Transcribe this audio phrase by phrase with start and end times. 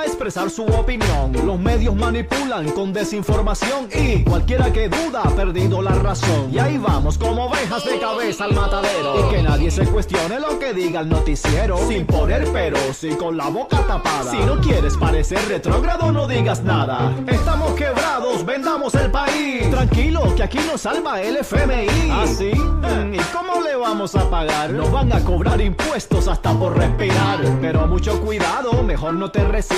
[0.00, 1.32] a expresar su opinión.
[1.44, 6.50] Los medios manipulan con desinformación y cualquiera que duda ha perdido la razón.
[6.52, 9.14] Y ahí vamos como ovejas de cabeza al matadero.
[9.18, 11.78] Y que nadie se cuestione lo que diga el noticiero.
[11.88, 14.30] Sin poner peros y con la boca tapada.
[14.30, 17.12] Si no quieres parecer retrógrado, no digas nada.
[17.26, 19.70] Estamos quebrados, vendamos el país.
[19.70, 22.10] Tranquilo, que aquí nos salva el FMI.
[22.10, 22.52] ¿Ah, sí?
[22.54, 24.70] Mm, ¿Y cómo le vamos a pagar?
[24.70, 27.38] Nos van a cobrar impuestos hasta por respirar.
[27.60, 29.44] Pero mucho cuidado, mejor no te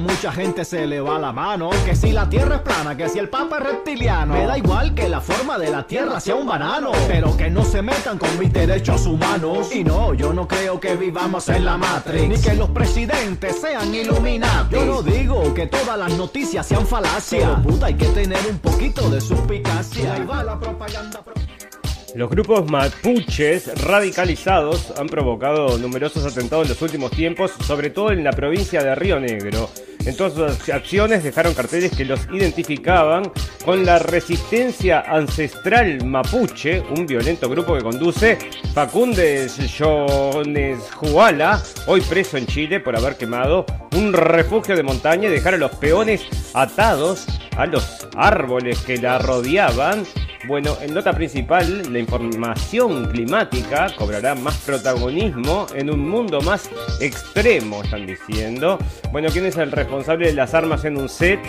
[0.00, 3.18] Mucha gente se le va la mano, que si la tierra es plana, que si
[3.18, 6.46] el papa es reptiliano, me da igual que la forma de la tierra sea un
[6.46, 9.74] banano, pero que no se metan con mis derechos humanos.
[9.74, 13.94] Y no, yo no creo que vivamos en la Matrix, ni que los presidentes sean
[13.94, 14.70] iluminados.
[14.70, 18.58] Yo no digo que todas las noticias sean falacias, pero puta, hay que tener un
[18.58, 20.14] poquito de suspicacia.
[20.14, 21.20] Ahí va la propaganda.
[22.14, 28.24] Los grupos mapuches radicalizados han provocado numerosos atentados en los últimos tiempos, sobre todo en
[28.24, 29.68] la provincia de Río Negro.
[30.06, 33.30] En todas sus acciones dejaron carteles que los identificaban
[33.64, 38.38] con la resistencia ancestral mapuche, un violento grupo que conduce
[38.72, 45.32] Facundes Jones Juala, hoy preso en Chile por haber quemado un refugio de montaña y
[45.32, 46.22] dejar a los peones
[46.54, 50.04] atados a los árboles que la rodeaban
[50.46, 57.82] bueno, en nota principal, la información climática cobrará más protagonismo en un mundo más extremo,
[57.82, 58.78] están diciendo.
[59.10, 61.40] Bueno, ¿quién es el responsable de las armas en un set?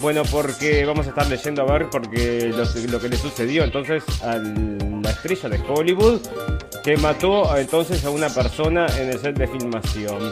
[0.00, 2.52] Bueno, porque vamos a estar leyendo a ver porque
[2.90, 6.20] lo, que le sucedió entonces a la estrella de Hollywood
[6.84, 10.30] que mató entonces a una persona en el set de filmación.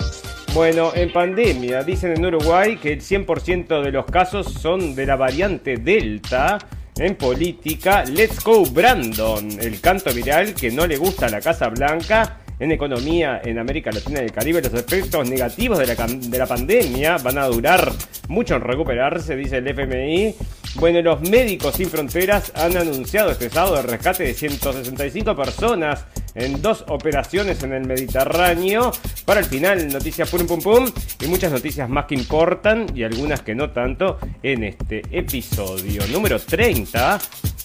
[0.55, 5.17] Bueno, en pandemia, dicen en Uruguay que el 100% de los casos son de la
[5.17, 6.59] variante Delta.
[6.95, 11.71] En política, Let's Go Brandon, el canto viral que no le gusta a la Casa
[11.71, 12.41] Blanca.
[12.59, 16.47] En economía, en América Latina y el Caribe, los efectos negativos de la, de la
[16.47, 17.91] pandemia van a durar
[18.29, 20.34] mucho en recuperarse, dice el FMI.
[20.77, 26.62] Bueno, los médicos sin fronteras han anunciado este sábado el rescate de 165 personas en
[26.62, 28.91] dos operaciones en el Mediterráneo.
[29.27, 30.91] Para el final, noticias pum pum pum
[31.21, 36.41] y muchas noticias más que importan y algunas que no tanto en este episodio número
[36.41, 37.19] 30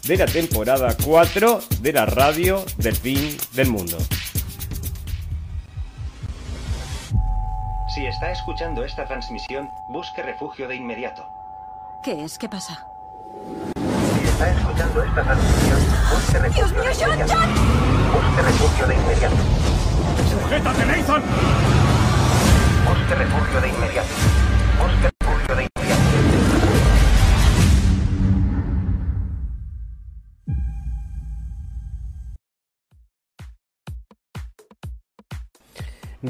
[0.06, 3.98] de la temporada 4 de la radio del fin del mundo.
[7.96, 11.26] Si está escuchando esta transmisión, busque refugio de inmediato.
[12.04, 12.38] ¿Qué es?
[12.38, 12.86] ¿Qué pasa?
[14.20, 15.80] Si está escuchando esta transmisión,
[16.12, 17.34] busque refugio ¡Dios mío, de John, inmediato.
[17.34, 17.50] John!
[18.14, 19.36] Busque refugio de inmediato.
[20.32, 21.22] ¡Sujétate, Nathan!
[22.88, 24.47] Busque refugio de inmediato.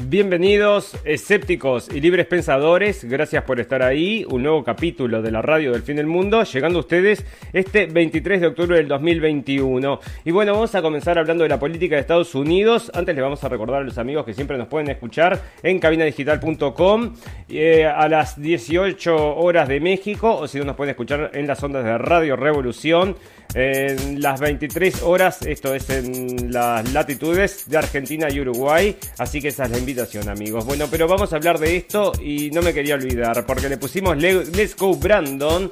[0.06, 5.72] Bienvenidos, escépticos y libres pensadores, gracias por estar ahí, un nuevo capítulo de la radio
[5.72, 10.00] del fin del mundo, llegando a ustedes este 23 de octubre del 2021.
[10.24, 13.42] Y bueno, vamos a comenzar hablando de la política de Estados Unidos, antes les vamos
[13.42, 17.14] a recordar a los amigos que siempre nos pueden escuchar en cabinadigital.com
[17.48, 21.62] eh, a las 18 horas de México, o si no nos pueden escuchar en las
[21.62, 23.16] ondas de Radio Revolución,
[23.54, 29.48] en las 23 horas, esto es en las latitudes de Argentina y Uruguay, así que
[29.48, 30.64] esa es la invitación amigos.
[30.66, 34.16] Bueno, pero vamos a hablar de esto y no me quería olvidar, porque le pusimos
[34.16, 35.70] Le- Let's Go Brandon.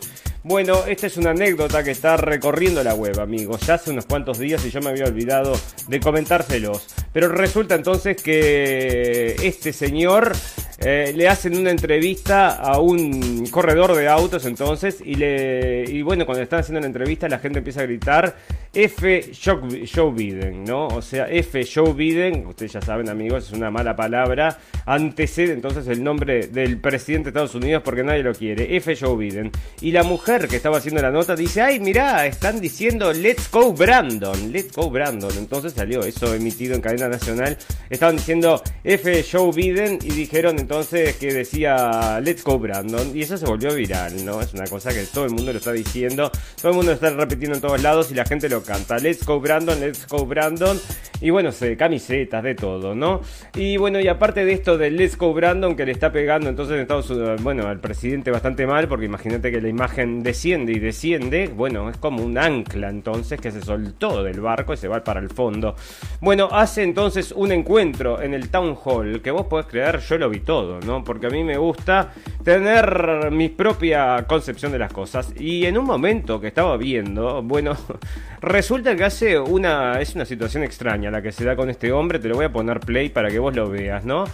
[0.49, 3.63] Bueno, esta es una anécdota que está recorriendo la web, amigos.
[3.67, 5.55] Ya hace unos cuantos días y yo me había olvidado
[5.89, 6.87] de comentárselos.
[7.13, 10.35] Pero resulta entonces que este señor
[10.79, 16.27] eh, le hacen una entrevista a un corredor de autos entonces y le y bueno
[16.27, 18.37] cuando están haciendo la entrevista la gente empieza a gritar
[18.75, 20.89] F Joe Biden, ¿no?
[20.89, 25.89] O sea, F Joe Biden, ustedes ya saben amigos, es una mala palabra, antecede entonces
[25.89, 29.51] el nombre del presidente de Estados Unidos porque nadie lo quiere, F Joe Biden.
[29.81, 33.73] Y la mujer que estaba haciendo la nota dice, ay, mirá, están diciendo Let's Go
[33.73, 35.33] Brandon, Let's Go Brandon.
[35.39, 37.57] Entonces salió eso emitido en cadena nacional,
[37.89, 43.39] estaban diciendo F Joe Biden y dijeron entonces que decía Let's Go Brandon y eso
[43.39, 44.43] se volvió viral, ¿no?
[44.43, 46.31] Es una cosa que todo el mundo lo está diciendo,
[46.61, 48.99] todo el mundo lo está repitiendo en todos lados y la gente lo canta.
[48.99, 50.79] Let's Go Brandon, Let's Go Brandon
[51.23, 53.23] y bueno, se, camisetas de todo, ¿no?
[53.55, 56.75] Y bueno, y aparte de esto del Let's Go Brandon que le está pegando entonces
[56.75, 60.81] en Estados Unidos, bueno, al presidente bastante mal porque imagínate que la imagen desciende y
[60.81, 65.03] desciende, bueno, es como un ancla entonces que se soltó del barco y se va
[65.05, 65.77] para el fondo.
[66.21, 70.29] Bueno, hace entonces un encuentro en el Town Hall que vos podés creer, yo lo
[70.29, 71.05] vi todo, ¿no?
[71.05, 72.13] Porque a mí me gusta
[72.43, 75.33] tener mi propia concepción de las cosas.
[75.39, 77.77] Y en un momento que estaba viendo, bueno,
[78.41, 80.01] resulta que hace una.
[80.01, 82.19] Es una situación extraña la que se da con este hombre.
[82.19, 84.25] Te lo voy a poner play para que vos lo veas, ¿no?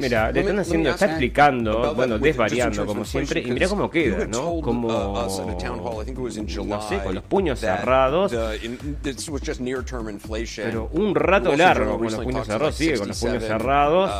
[0.00, 3.40] Mira, le están haciendo, está explicando, bueno, desvariando como siempre.
[3.40, 4.60] Y mira cómo queda, ¿no?
[4.60, 4.88] Como.
[6.64, 8.32] No sé, con los puños cerrados.
[10.64, 14.10] Pero un rato largo con los puños cerrados, sigue con los puños cerrados.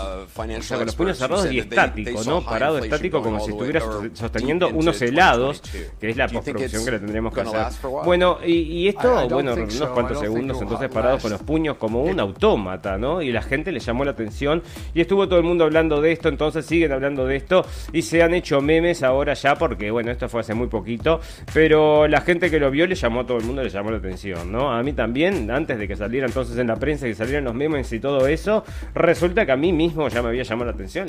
[0.59, 2.45] O sea, con los puños cerrados y estático, ¿no?
[2.45, 3.81] Parado estático como si estuviera
[4.15, 5.61] sosteniendo unos helados,
[6.01, 7.61] que es la postproducción que le tendríamos que hacer.
[8.05, 12.19] Bueno, y, y esto, bueno, unos cuantos segundos entonces parados con los puños como un
[12.21, 13.23] autómata, ¿no?
[13.23, 14.63] Y la gente le llamó la atención
[14.95, 18.23] y estuvo todo el mundo hablando de esto, entonces siguen hablando de esto y se
[18.23, 21.21] han hecho memes ahora ya porque, bueno, esto fue hace muy poquito,
[21.53, 23.99] pero la gente que lo vio le llamó a todo el mundo, le llamó la
[23.99, 24.73] atención, ¿no?
[24.73, 27.93] A mí también, antes de que saliera entonces en la prensa y salieran los memes
[27.93, 28.65] y todo eso,
[28.95, 31.09] resulta que a mí mismo ya me había llamado la atención,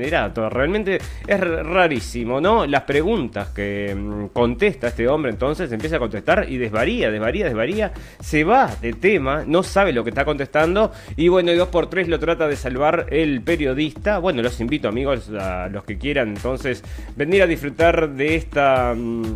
[0.00, 2.66] era todo, realmente es rarísimo, ¿no?
[2.66, 7.92] Las preguntas que mm, contesta este hombre entonces empieza a contestar y desvaría, desvaría, desvaría,
[8.20, 11.88] se va de tema, no sabe lo que está contestando y bueno, y dos por
[11.88, 14.18] tres lo trata de salvar el periodista.
[14.18, 16.84] Bueno, los invito amigos a los que quieran entonces
[17.16, 18.59] venir a disfrutar de esta...
[18.96, 19.34] Mm,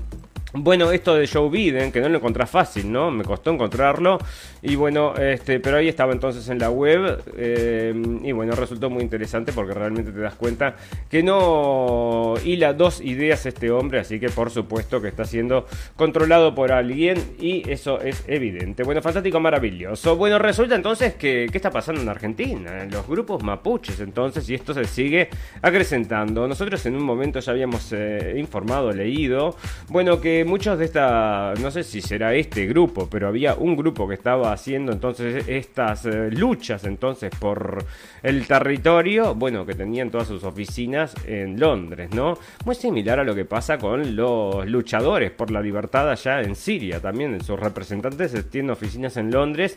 [0.57, 3.11] bueno, esto de Joe Biden, que no lo encontrás fácil, ¿no?
[3.11, 4.19] Me costó encontrarlo.
[4.67, 7.23] Y bueno, este, pero ahí estaba entonces en la web.
[7.37, 10.77] Eh, y bueno, resultó muy interesante porque realmente te das cuenta
[11.11, 14.01] que no hila dos ideas este hombre.
[14.01, 15.67] Así que por supuesto que está siendo
[15.97, 17.35] controlado por alguien.
[17.39, 18.85] Y eso es evidente.
[18.85, 20.17] Bueno, fantástico, maravilloso.
[20.17, 22.85] Bueno, resulta entonces que, ¿qué está pasando en Argentina?
[22.85, 24.49] En los grupos mapuches entonces.
[24.49, 25.29] Y esto se sigue
[25.61, 26.49] acrecentando.
[26.49, 29.57] Nosotros en un momento ya habíamos eh, informado, leído.
[29.91, 34.09] Bueno, que muchos de esta, no sé si será este grupo, pero había un grupo
[34.09, 37.85] que estaba haciendo entonces estas eh, luchas entonces por
[38.23, 42.39] el territorio, bueno, que tenían todas sus oficinas en Londres, ¿no?
[42.65, 47.01] Muy similar a lo que pasa con los luchadores por la libertad allá en Siria,
[47.01, 49.77] también sus representantes tienen oficinas en Londres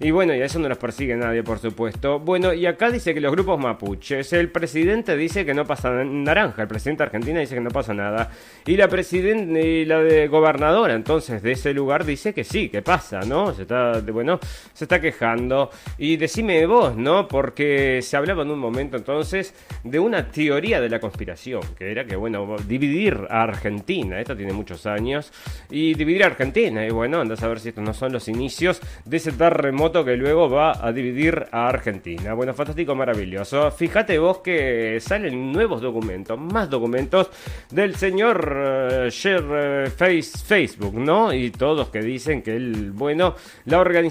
[0.00, 2.20] y bueno, y a eso no los persigue nadie, por supuesto.
[2.20, 6.62] Bueno, y acá dice que los grupos mapuches, el presidente dice que no pasa naranja,
[6.62, 8.30] el presidente de Argentina dice que no pasa nada
[8.64, 12.82] y la presidenta y la de gobernadora entonces de ese lugar dice que sí, que
[12.82, 13.52] pasa, ¿no?
[13.54, 14.40] Se está, bueno,
[14.72, 15.70] se está quejando.
[15.96, 17.28] Y decime vos, ¿no?
[17.28, 19.54] Porque se hablaba en un momento entonces
[19.84, 24.52] de una teoría de la conspiración, que era que, bueno, dividir a Argentina, esto tiene
[24.52, 25.32] muchos años,
[25.70, 28.80] y dividir a Argentina, y bueno, andas a ver si estos no son los inicios
[29.04, 32.34] de ese terremoto que luego va a dividir a Argentina.
[32.34, 33.70] Bueno, fantástico, maravilloso.
[33.70, 37.30] Fíjate vos que salen nuevos documentos, más documentos
[37.70, 41.32] del señor uh, Face, Facebook, ¿no?
[41.32, 43.36] Y todos que dicen que el, bueno,
[43.66, 44.07] la organización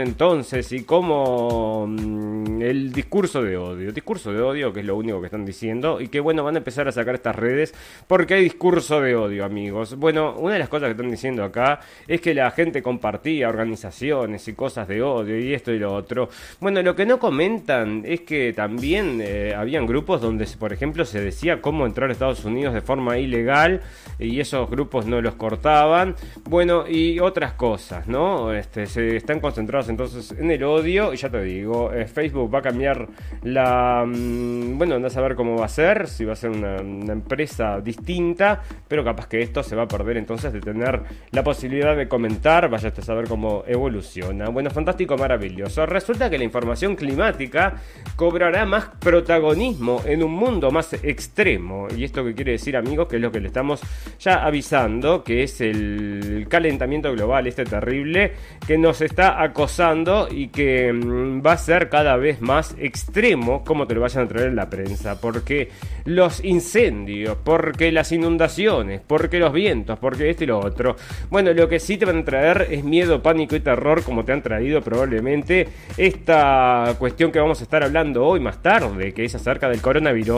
[0.00, 5.20] entonces y como mm, el discurso de odio, discurso de odio que es lo único
[5.20, 7.74] que están diciendo y que bueno, van a empezar a sacar estas redes
[8.06, 9.96] porque hay discurso de odio, amigos.
[9.96, 14.46] Bueno, una de las cosas que están diciendo acá es que la gente compartía organizaciones
[14.48, 16.28] y cosas de odio y esto y lo otro.
[16.60, 21.20] Bueno, lo que no comentan es que también eh, habían grupos donde, por ejemplo, se
[21.20, 23.80] decía cómo entrar a Estados Unidos de forma ilegal
[24.18, 26.14] y esos grupos no los cortaban.
[26.44, 28.52] Bueno, y otras cosas, ¿no?
[28.52, 31.12] Este, se están concentrados entonces en el odio.
[31.12, 33.08] Y ya te digo, eh, Facebook va a cambiar
[33.42, 34.04] la.
[34.06, 37.80] Mm, bueno, anda a saber cómo va a ser, si va a ser una, empresa
[37.80, 42.08] distinta, pero capaz que esto se va a perder entonces de tener la posibilidad de
[42.08, 42.68] comentar.
[42.68, 44.48] Vaya a saber cómo evoluciona.
[44.48, 45.86] Bueno, fantástico, maravilloso.
[45.86, 47.74] Resulta que la información climática
[48.16, 51.88] cobrará más protagonismo en un mundo más extremo.
[51.96, 53.80] Y esto que quiere decir, amigos, que es lo que le estamos
[54.18, 54.88] ya avisando
[55.24, 58.32] que es el calentamiento global, este terrible,
[58.66, 63.86] que nos está acosando y que mm, va a ser cada vez más extremo, como
[63.86, 65.70] te lo vayan a traer en la prensa, porque
[66.04, 70.96] los incendios, porque las inundaciones, porque los vientos, porque esto y lo otro.
[71.30, 74.32] Bueno, lo que sí te van a traer es miedo, pánico y terror, como te
[74.32, 79.34] han traído probablemente esta cuestión que vamos a estar hablando hoy más tarde, que es
[79.34, 80.28] acerca del coronavirus.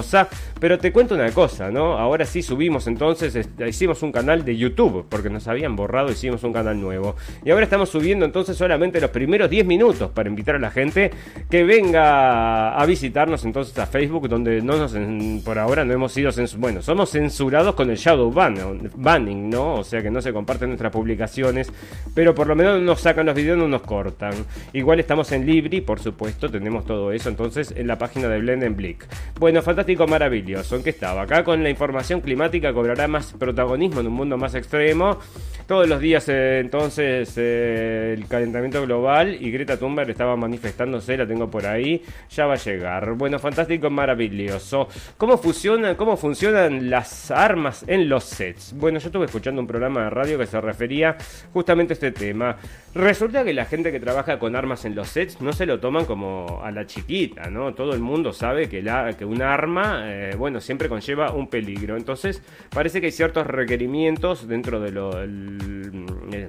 [0.59, 1.99] Pero te cuento una cosa, ¿no?
[1.99, 6.53] Ahora sí subimos entonces, hicimos un canal de YouTube, porque nos habían borrado, hicimos un
[6.53, 7.17] canal nuevo.
[7.45, 11.11] Y ahora estamos subiendo entonces solamente los primeros 10 minutos para invitar a la gente
[11.49, 14.95] que venga a visitarnos entonces a Facebook, donde no nos,
[15.45, 16.61] por ahora no hemos sido censurados.
[16.61, 19.75] Bueno, somos censurados con el Shadow ban, Banning, ¿no?
[19.75, 21.73] O sea que no se comparten nuestras publicaciones,
[22.15, 24.35] pero por lo menos nos sacan los videos, no nos cortan.
[24.73, 29.07] Igual estamos en Libri, por supuesto, tenemos todo eso entonces en la página de Blendenblick.
[29.39, 30.77] Bueno, fantástico, maravilloso.
[30.77, 31.23] ¿En qué estaba?
[31.23, 35.19] Acá con la información climática cobrará más protagonismo en un mundo más extremo.
[35.67, 41.26] Todos los días eh, entonces eh, el calentamiento global y Greta Thunberg estaba manifestándose, la
[41.26, 43.14] tengo por ahí, ya va a llegar.
[43.14, 44.88] Bueno, fantástico, maravilloso.
[45.17, 48.75] ¿Cómo funcionan, cómo funcionan las armas en los sets?
[48.75, 51.17] Bueno, yo estuve escuchando un programa de radio que se refería
[51.52, 52.57] justamente a este tema.
[52.95, 56.05] Resulta que la gente que trabaja con armas en los sets no se lo toman
[56.05, 57.75] como a la chiquita, ¿no?
[57.75, 61.97] Todo el mundo sabe que, la, que un arma, eh, bueno, siempre conlleva un peligro.
[61.97, 66.49] Entonces, parece que hay ciertos requerimientos dentro de lo, eh,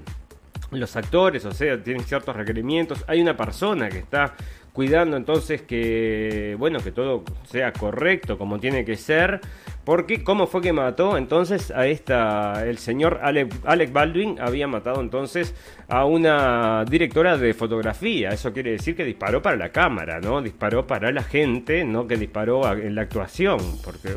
[0.72, 3.04] los actores, o sea, tienen ciertos requerimientos.
[3.08, 4.34] Hay una persona que está
[4.74, 9.42] cuidando entonces que, bueno, que todo sea correcto como tiene que ser.
[9.84, 15.02] Porque, ¿cómo fue que mató entonces a esta, el señor Alec, Alec Baldwin había matado
[15.02, 15.56] entonces
[15.92, 18.30] a una directora de fotografía.
[18.30, 20.42] Eso quiere decir que disparó para la cámara, ¿no?
[20.42, 23.60] Disparó para la gente, no que disparó en la actuación.
[23.84, 24.16] Porque,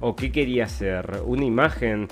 [0.00, 2.08] o, qué quería hacer, una imagen,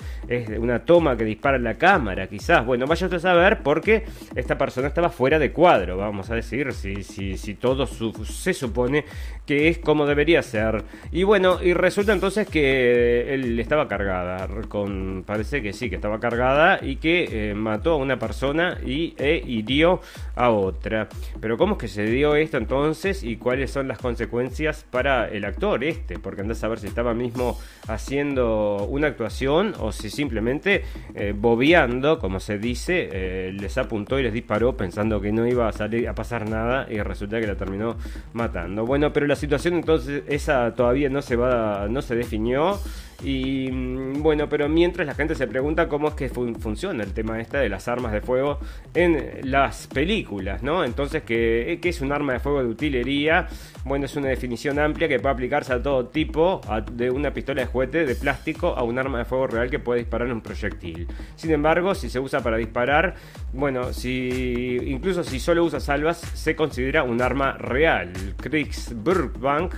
[0.57, 2.65] una toma que dispara la cámara, quizás.
[2.65, 6.71] Bueno, vaya usted a saber porque esta persona estaba fuera de cuadro, vamos a decir,
[6.71, 9.03] si, si, si todo se supone
[9.45, 10.85] que es como debería ser.
[11.11, 16.21] Y bueno, y resulta entonces que él estaba cargada, con, parece que sí, que estaba
[16.21, 20.01] cargada y que eh, mató a una persona y e hirió
[20.35, 21.09] a otra.
[21.39, 25.45] Pero ¿cómo es que se dio esto entonces y cuáles son las consecuencias para el
[25.45, 26.19] actor este?
[26.19, 32.19] Porque andás a ver si estaba mismo haciendo una actuación o si simplemente eh, bobeando,
[32.19, 36.07] como se dice, eh, les apuntó y les disparó pensando que no iba a salir
[36.07, 37.97] a pasar nada y resulta que la terminó
[38.33, 38.85] matando.
[38.85, 42.79] Bueno, pero la situación entonces esa todavía no se va, no se definió.
[43.25, 47.41] Y mm, bueno, pero mientras la gente se pregunta cómo es que funciona el tema
[47.41, 48.59] este de las armas de fuego
[48.93, 50.83] en las películas, ¿no?
[50.83, 53.47] Entonces, ¿qué, ¿qué, es un arma de fuego de utilería?
[53.83, 57.67] Bueno, es una definición amplia que puede aplicarse a todo tipo, de una pistola de
[57.67, 61.07] juguete de plástico a un arma de fuego real que puede disparar un proyectil.
[61.35, 63.15] Sin embargo, si se usa para disparar,
[63.53, 68.13] bueno, si incluso si solo usa salvas, se considera un arma real.
[68.37, 69.73] Chris Burbank,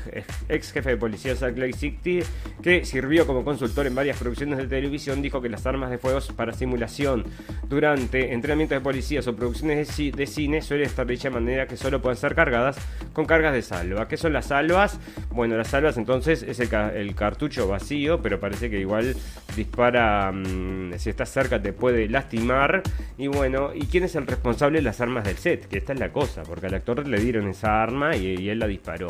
[0.49, 2.19] ex jefe de policía de Salt City,
[2.61, 6.19] que sirvió como consultor en varias producciones de televisión, dijo que las armas de fuego
[6.35, 7.25] para simulación
[7.69, 12.01] durante entrenamientos de policías o producciones de, cine suelen estar de dicha manera que solo
[12.01, 12.77] pueden ser cargadas
[13.13, 14.07] con cargas de salva.
[14.07, 14.99] ¿Qué son las salvas?
[15.31, 19.15] Bueno, las salvas entonces es el, cartucho vacío, pero parece que igual
[19.55, 22.83] dispara, mm, si estás cerca te puede lastimar.
[23.17, 25.67] Y bueno, ¿y quién es el responsable de las armas del set?
[25.67, 28.67] Que esta es la cosa, porque al actor le dieron esa arma y él la
[28.67, 29.07] disparó.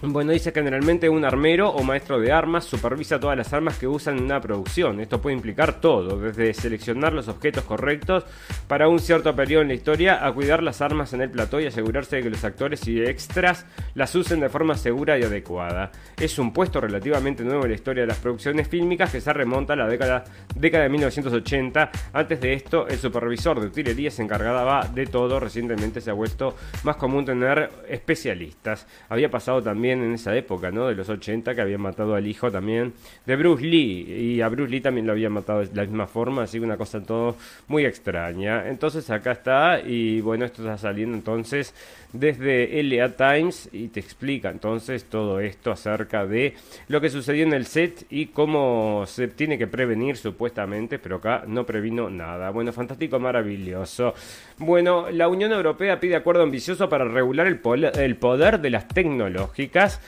[0.00, 4.18] Bueno, dice generalmente un armero o maestro de armas supervisa todas las armas que usan
[4.18, 5.00] en una producción.
[5.00, 8.24] Esto puede implicar todo, desde seleccionar los objetos correctos
[8.68, 11.66] para un cierto periodo en la historia a cuidar las armas en el plató y
[11.66, 15.90] asegurarse de que los actores y extras las usen de forma segura y adecuada.
[16.16, 19.72] Es un puesto relativamente nuevo en la historia de las producciones fílmicas que se remonta
[19.72, 20.22] a la década,
[20.54, 21.90] década de 1980.
[22.12, 25.40] Antes de esto, el supervisor de utilería se encargaba de todo.
[25.40, 28.86] Recientemente se ha vuelto más común tener especialistas.
[29.08, 30.86] Había pasado también en esa época, ¿no?
[30.86, 32.92] De los 80, que habían matado al hijo también
[33.26, 34.34] de Bruce Lee.
[34.36, 36.76] Y a Bruce Lee también lo habían matado de la misma forma, así que una
[36.76, 37.36] cosa todo
[37.68, 38.68] muy extraña.
[38.68, 41.74] Entonces acá está, y bueno, esto está saliendo entonces
[42.12, 46.54] desde LA Times y te explica entonces todo esto acerca de
[46.88, 51.44] lo que sucedió en el set y cómo se tiene que prevenir supuestamente, pero acá
[51.46, 52.50] no previno nada.
[52.50, 54.14] Bueno, fantástico, maravilloso.
[54.58, 57.60] Bueno, la Unión Europea pide acuerdo ambicioso para regular el,
[57.98, 59.38] el poder de las tecnológicas
[59.78, 59.98] podcast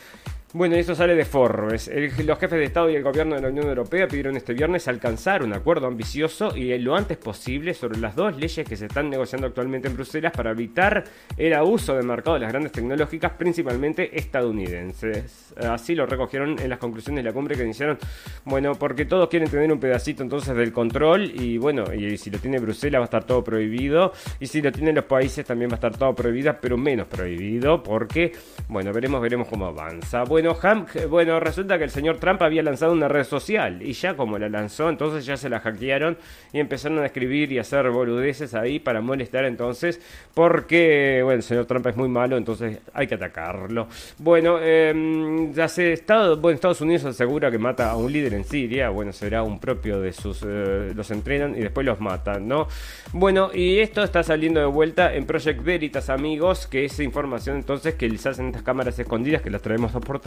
[0.53, 1.89] bueno, eso sale de Forbes.
[2.25, 5.45] los jefes de Estado y el gobierno de la Unión Europea pidieron este viernes alcanzar
[5.45, 9.47] un acuerdo ambicioso y lo antes posible sobre las dos leyes que se están negociando
[9.47, 11.05] actualmente en Bruselas para evitar
[11.37, 15.55] el abuso del mercado de las grandes tecnológicas, principalmente estadounidenses.
[15.57, 17.97] Así lo recogieron en las conclusiones de la cumbre que iniciaron.
[18.45, 22.41] Bueno, porque todos quieren tener un pedacito entonces del control y bueno, y si lo
[22.41, 25.75] tiene Bruselas va a estar todo prohibido y si lo tienen los países también va
[25.75, 28.33] a estar todo prohibido, pero menos prohibido porque,
[28.69, 30.25] bueno, veremos, veremos cómo avanza.
[30.41, 34.39] Bueno, bueno, resulta que el señor Trump había lanzado una red social y ya como
[34.39, 36.17] la lanzó, entonces ya se la hackearon
[36.53, 40.01] y empezaron a escribir y a hacer boludeces ahí para molestar entonces,
[40.33, 43.89] porque, bueno, el señor Trump es muy malo, entonces hay que atacarlo.
[44.19, 48.89] Bueno, eh, hace Estado, bueno, Estados Unidos asegura que mata a un líder en Siria,
[48.89, 52.67] bueno, será un propio de sus, eh, los entrenan y después los matan, ¿no?
[53.13, 57.95] Bueno, y esto está saliendo de vuelta en Project Veritas, amigos, que es información entonces
[57.95, 60.21] que les hacen estas cámaras escondidas, que las traemos dos por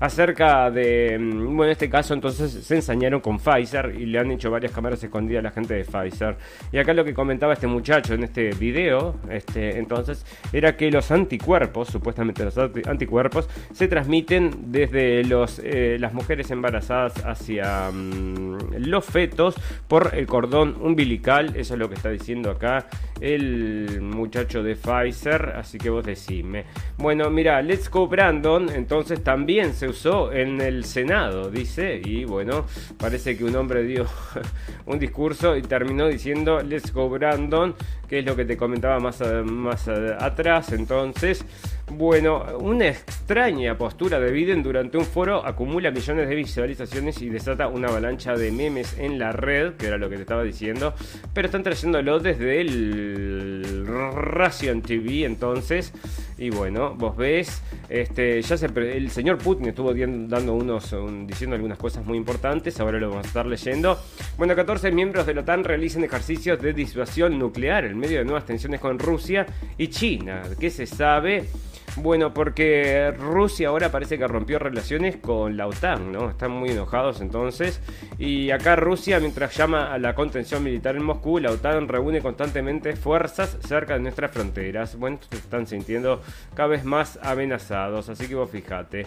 [0.00, 4.30] acerca de, mm, bueno, en este caso entonces se ensañaron con Pfizer y le han
[4.30, 6.36] hecho varias cámaras escondidas a la gente de Pfizer.
[6.72, 11.10] Y acá lo que comentaba este muchacho en este video, este, entonces, era que los
[11.10, 19.04] anticuerpos, supuestamente los anticuerpos, se transmiten desde los, eh, las mujeres embarazadas hacia mm, los
[19.04, 19.54] fetos
[19.88, 22.86] por el cordón umbilical, eso es lo que está diciendo acá
[23.20, 26.64] el muchacho de Pfizer, así que vos decime.
[26.98, 32.66] Bueno, mira, Let's Go Brandon, entonces también se usó en el Senado, dice, y bueno,
[32.96, 34.06] parece que un hombre dio
[34.86, 37.74] un discurso y terminó diciendo Let's Go Brandon,
[38.14, 41.44] es lo que te comentaba más, más atrás, entonces...
[41.90, 47.68] Bueno, una extraña postura de Biden durante un foro acumula millones de visualizaciones y desata
[47.68, 50.94] una avalancha de memes en la red, que era lo que te estaba diciendo,
[51.34, 55.92] pero están trayéndolo desde el Ration TV entonces,
[56.38, 60.94] y bueno, vos ves, este, ya se, el señor Putin estuvo dando unos,
[61.26, 63.98] diciendo algunas cosas muy importantes, ahora lo vamos a estar leyendo.
[64.38, 68.44] Bueno, 14 miembros de la OTAN realizan ejercicios de disuasión nuclear en medio de nuevas
[68.44, 69.46] tensiones con Rusia
[69.78, 71.48] y China, ¿qué se sabe?
[71.96, 76.28] Bueno, porque Rusia ahora parece que rompió relaciones con la OTAN, ¿no?
[76.28, 77.80] Están muy enojados entonces.
[78.18, 82.94] Y acá Rusia, mientras llama a la contención militar en Moscú, la OTAN reúne constantemente
[82.94, 84.98] fuerzas cerca de nuestras fronteras.
[84.98, 86.20] Bueno, se están sintiendo
[86.54, 89.06] cada vez más amenazados, así que vos fijate.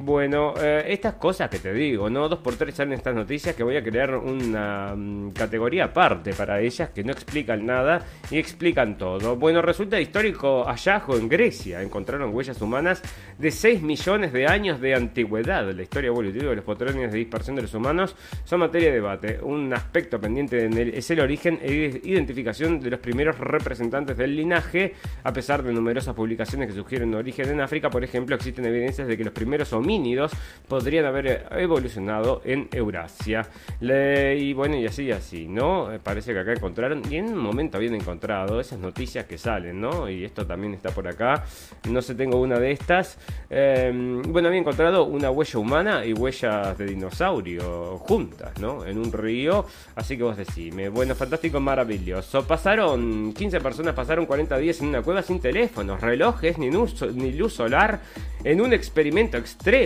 [0.00, 2.28] Bueno, eh, estas cosas que te digo, ¿no?
[2.28, 6.60] Dos por tres salen estas noticias que voy a crear una mm, categoría aparte para
[6.60, 9.34] ellas que no explican nada y explican todo.
[9.34, 11.82] Bueno, resulta histórico hallazgo en Grecia.
[11.82, 13.02] Encontraron huellas humanas
[13.38, 15.68] de 6 millones de años de antigüedad.
[15.68, 18.14] La historia evolutiva de los patrones de dispersión de los humanos
[18.44, 19.40] son materia de debate.
[19.42, 24.94] Un aspecto pendiente es el origen e identificación de los primeros representantes del linaje.
[25.24, 29.16] A pesar de numerosas publicaciones que sugieren origen en África, por ejemplo, existen evidencias de
[29.16, 30.32] que los primeros homínidos
[30.68, 33.48] podrían haber evolucionado en Eurasia.
[33.80, 35.90] y bueno, y así y así, ¿no?
[35.90, 39.80] Eh, parece que acá encontraron, y en un momento habían encontrado esas noticias que salen,
[39.80, 40.10] ¿no?
[40.10, 41.42] Y esto también está por acá.
[41.88, 43.16] No sé, tengo una de estas.
[43.48, 48.84] Em, bueno, había encontrado una huella humana y huellas de dinosaurio juntas, ¿no?
[48.84, 49.64] En un río.
[49.96, 50.90] Así que vos decime.
[50.90, 52.46] Bueno, fantástico, maravilloso.
[52.46, 57.32] Pasaron, 15 personas pasaron 40 días en una cueva sin teléfonos, relojes, ni luz, ni
[57.32, 58.00] luz solar
[58.44, 59.77] en un experimento extremo.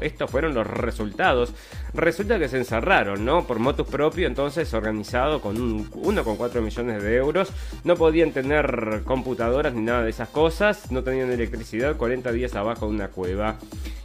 [0.00, 1.52] Estos fueron los resultados.
[1.94, 3.46] Resulta que se encerraron, ¿no?
[3.46, 7.50] Por motus propio, entonces organizado con un 1,4 millones de euros.
[7.84, 10.90] No podían tener computadoras ni nada de esas cosas.
[10.92, 13.58] No tenían electricidad, 40 días abajo de una cueva.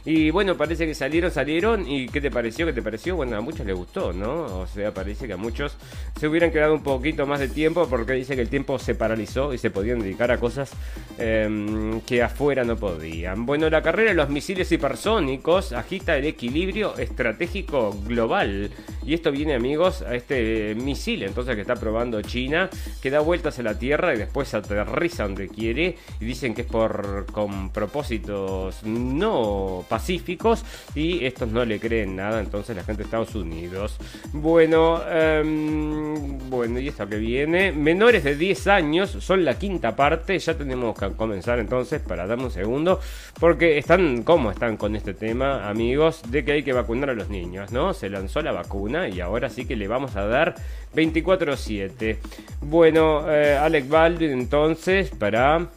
[0.04, 1.88] Y bueno, parece que salieron, salieron.
[1.88, 2.66] ¿Y qué te pareció?
[2.66, 3.16] ¿Qué te pareció?
[3.16, 4.60] Bueno, a muchos les gustó, ¿no?
[4.60, 5.76] O sea, parece que a muchos
[6.18, 9.52] se hubieran quedado un poquito más de tiempo porque dice que el tiempo se paralizó
[9.52, 10.70] y se podían dedicar a cosas
[11.18, 13.46] em, que afuera no podían.
[13.46, 17.75] Bueno, la carrera de los misiles hipersónicos agita el equilibrio estratégico
[18.08, 18.68] global.
[19.06, 22.68] Y esto viene, amigos, a este misil entonces que está probando China,
[23.00, 25.96] que da vueltas a la Tierra y después aterriza donde quiere.
[26.20, 30.64] Y dicen que es por con propósitos no pacíficos
[30.94, 33.96] y estos no le creen nada, entonces la gente de Estados Unidos.
[34.32, 40.38] Bueno, em, bueno, y esto que viene, menores de 10 años son la quinta parte,
[40.38, 43.00] ya tenemos que comenzar entonces para darme un segundo,
[43.38, 46.22] porque están, ¿cómo están con este tema, amigos?
[46.28, 47.94] De que hay que vacunar a los niños, ¿no?
[47.94, 50.54] Se lanzó la vacuna y ahora sí que le vamos a dar
[50.94, 52.16] 24-7.
[52.60, 55.68] Bueno, eh, Alec Baldwin entonces para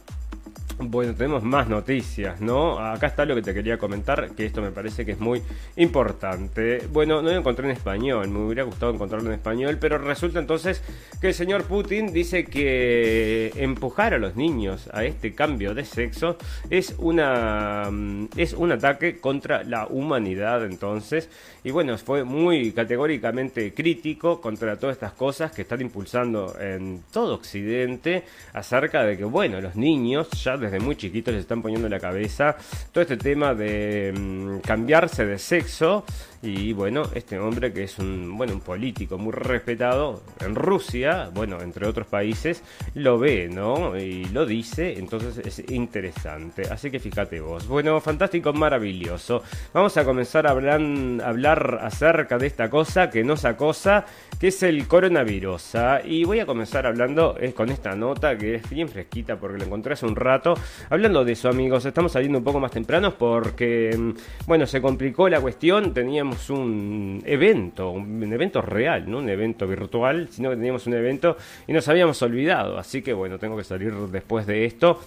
[0.80, 2.78] bueno, tenemos más noticias, ¿no?
[2.78, 5.42] Acá está lo que te quería comentar, que esto me parece que es muy
[5.76, 6.86] importante.
[6.92, 10.82] Bueno, no lo encontré en español, me hubiera gustado encontrarlo en español, pero resulta entonces
[11.20, 16.36] que el señor Putin dice que empujar a los niños a este cambio de sexo
[16.70, 21.28] es una mm, es un ataque contra la humanidad, entonces,
[21.64, 27.34] y bueno, fue muy categóricamente crítico contra todas estas cosas que están impulsando en todo
[27.34, 31.92] Occidente acerca de que, bueno, los niños ya desde muy chiquitos les están poniendo en
[31.92, 32.56] la cabeza
[32.92, 36.04] todo este tema de mm, cambiarse de sexo
[36.42, 41.60] Y bueno, este hombre que es un, bueno, un político muy respetado en Rusia, bueno,
[41.60, 42.62] entre otros países,
[42.94, 43.98] lo ve, ¿no?
[43.98, 46.62] Y lo dice, entonces es interesante.
[46.70, 47.68] Así que fíjate vos.
[47.68, 49.42] Bueno, fantástico, maravilloso.
[49.74, 54.06] Vamos a comenzar a hablar, acerca de esta cosa que nos acosa,
[54.38, 55.74] que es el coronavirus.
[55.74, 56.00] ¿ah?
[56.02, 59.92] Y voy a comenzar hablando con esta nota que es bien fresquita porque la encontré
[59.92, 60.54] hace un rato.
[60.88, 65.28] Hablando de eso, amigos, estamos saliendo un poco más tempranos porque, mm, bueno, se complicó
[65.28, 65.92] la cuestión.
[65.92, 71.36] Teníamos un evento, un evento real, no un evento virtual, sino que teníamos un evento
[71.66, 72.78] y nos habíamos olvidado.
[72.78, 75.00] Así que bueno, tengo que salir después de esto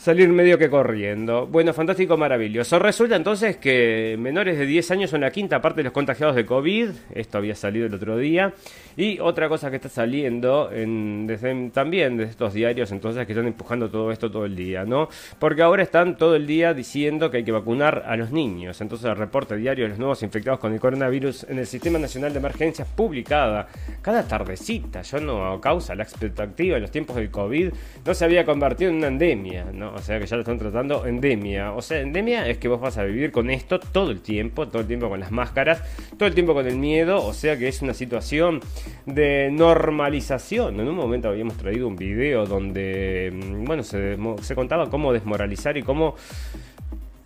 [0.00, 1.46] salir medio que corriendo.
[1.46, 2.78] Bueno, fantástico, maravilloso.
[2.78, 6.46] Resulta entonces que menores de 10 años son la quinta parte de los contagiados de
[6.46, 6.88] COVID.
[7.14, 8.54] Esto había salido el otro día.
[8.96, 13.46] Y otra cosa que está saliendo en, desde, también de estos diarios, entonces, que están
[13.46, 15.08] empujando todo esto todo el día, ¿no?
[15.38, 18.80] Porque ahora están todo el día diciendo que hay que vacunar a los niños.
[18.80, 22.32] Entonces, el reporte diario de los nuevos infectados con el coronavirus en el Sistema Nacional
[22.32, 23.68] de Emergencias publicada
[24.00, 25.02] cada tardecita.
[25.02, 27.70] Yo no causa la expectativa en los tiempos del COVID.
[28.06, 29.89] No se había convertido en una endemia, ¿no?
[29.94, 31.72] O sea que ya lo están tratando endemia.
[31.72, 34.82] O sea, endemia es que vos vas a vivir con esto todo el tiempo, todo
[34.82, 35.82] el tiempo con las máscaras,
[36.16, 37.24] todo el tiempo con el miedo.
[37.24, 38.60] O sea que es una situación
[39.06, 40.80] de normalización.
[40.80, 45.76] En un momento habíamos traído un video donde, mm, bueno, se, se contaba cómo desmoralizar
[45.76, 46.16] y cómo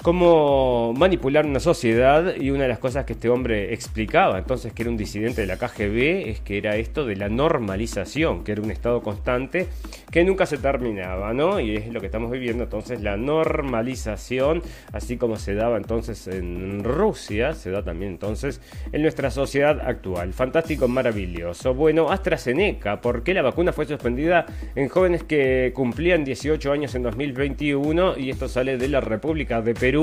[0.05, 4.83] cómo manipular una sociedad y una de las cosas que este hombre explicaba entonces que
[4.83, 8.61] era un disidente de la KGB es que era esto de la normalización, que era
[8.61, 9.67] un estado constante
[10.11, 11.59] que nunca se terminaba, ¿no?
[11.59, 14.63] Y es lo que estamos viviendo entonces la normalización,
[14.93, 18.61] así como se daba entonces en Rusia, se da también entonces
[18.93, 20.35] en nuestra sociedad actual.
[20.35, 21.73] Fantástico, maravilloso.
[21.73, 24.45] Bueno, AstraZeneca, ¿por qué la vacuna fue suspendida
[24.77, 29.73] en jóvenes que cumplían 18 años en 2021 y esto sale de la República de
[29.73, 29.94] Perú?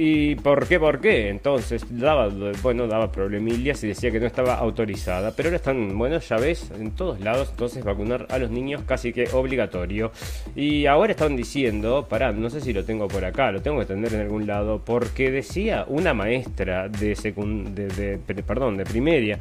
[0.00, 0.78] ¿Y por qué?
[0.78, 1.28] ¿Por qué?
[1.28, 2.28] Entonces daba,
[2.62, 5.32] bueno, daba problemillas y decía que no estaba autorizada.
[5.34, 9.12] Pero ahora están, bueno, ya ves, en todos lados, entonces vacunar a los niños casi
[9.12, 10.12] que obligatorio.
[10.54, 13.86] Y ahora están diciendo, pará, no sé si lo tengo por acá, lo tengo que
[13.86, 19.40] tener en algún lado, porque decía una maestra de, de, perdón, de primaria,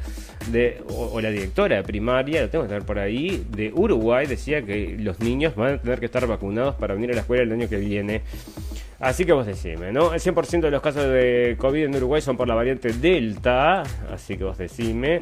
[0.50, 4.26] de, o, o, la directora de primaria, lo tengo que tener por ahí, de Uruguay,
[4.26, 7.44] decía que los niños van a tener que estar vacunados para venir a la escuela
[7.44, 8.24] el año que viene.
[9.00, 10.12] Así que vos decime, ¿no?
[10.12, 14.38] El 100% de los casos de COVID en Uruguay son por la variante Delta, así
[14.38, 15.22] que vos decime.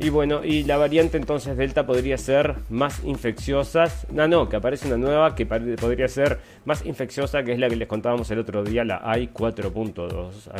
[0.00, 3.84] Y bueno, y la variante entonces Delta podría ser más infecciosa.
[4.10, 7.76] No, no, que aparece una nueva que podría ser más infecciosa, que es la que
[7.76, 10.50] les contábamos el otro día, la AI 4.2.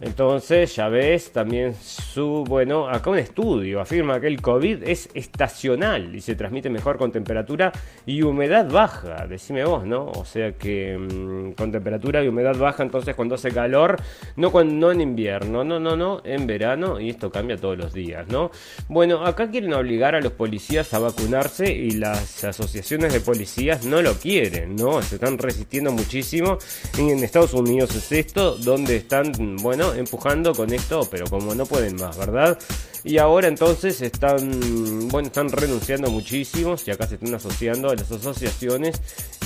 [0.00, 0.18] AI 4.2.
[0.18, 6.14] Entonces, ya ves, también su, bueno, acá un estudio afirma que el COVID es estacional
[6.14, 7.72] y se transmite mejor con temperatura
[8.06, 10.06] y humedad baja, decime vos, ¿no?
[10.06, 13.96] O sea que mm, con temperatura y humedad baja, entonces cuando hace calor,
[14.36, 18.28] no, cuando, en invierno, no, no, no, en verano y esto cambia todos los días,
[18.28, 18.50] ¿no?
[18.88, 24.00] Bueno, acá quieren obligar a los policías a vacunarse y las asociaciones de policías no
[24.00, 25.02] lo quieren, ¿no?
[25.02, 26.58] Se están resistiendo muchísimo.
[26.98, 31.96] En Estados Unidos es esto, donde están, bueno, empujando con esto, pero como no pueden
[31.96, 32.58] más, ¿verdad?
[33.04, 38.10] Y ahora entonces están, bueno, están renunciando muchísimos y acá se están asociando a las
[38.10, 39.00] asociaciones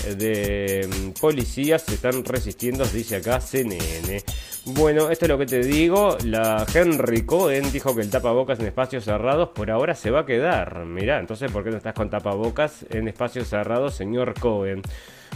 [0.07, 4.23] eh, de mm, policías, se están resistiendo, dice acá CNN.
[4.65, 6.17] Bueno, esto es lo que te digo.
[6.25, 10.27] La Henry Cohen dijo que el tapabocas en espacios cerrados por ahora se va a
[10.27, 10.85] quedar.
[10.85, 14.83] Mirá, entonces, ¿por qué no estás con tapabocas en espacios cerrados, señor Cohen?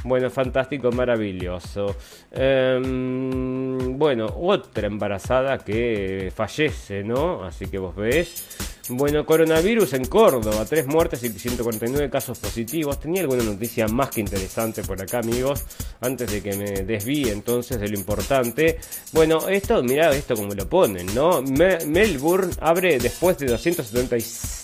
[0.05, 1.97] Bueno, fantástico, maravilloso.
[2.31, 7.45] Em, bueno, otra embarazada que fallece, ¿no?
[7.45, 8.76] Así que vos ves.
[8.89, 13.01] Bueno, coronavirus en Córdoba, tres muertes y 149 casos positivos.
[13.01, 15.65] Tenía alguna noticia más que interesante por acá, amigos,
[16.01, 18.79] antes de que me desvíe entonces de lo importante.
[19.13, 21.43] Bueno, esto, mirá esto como lo ponen, ¿no?
[21.43, 24.17] Melbourne abre después de 270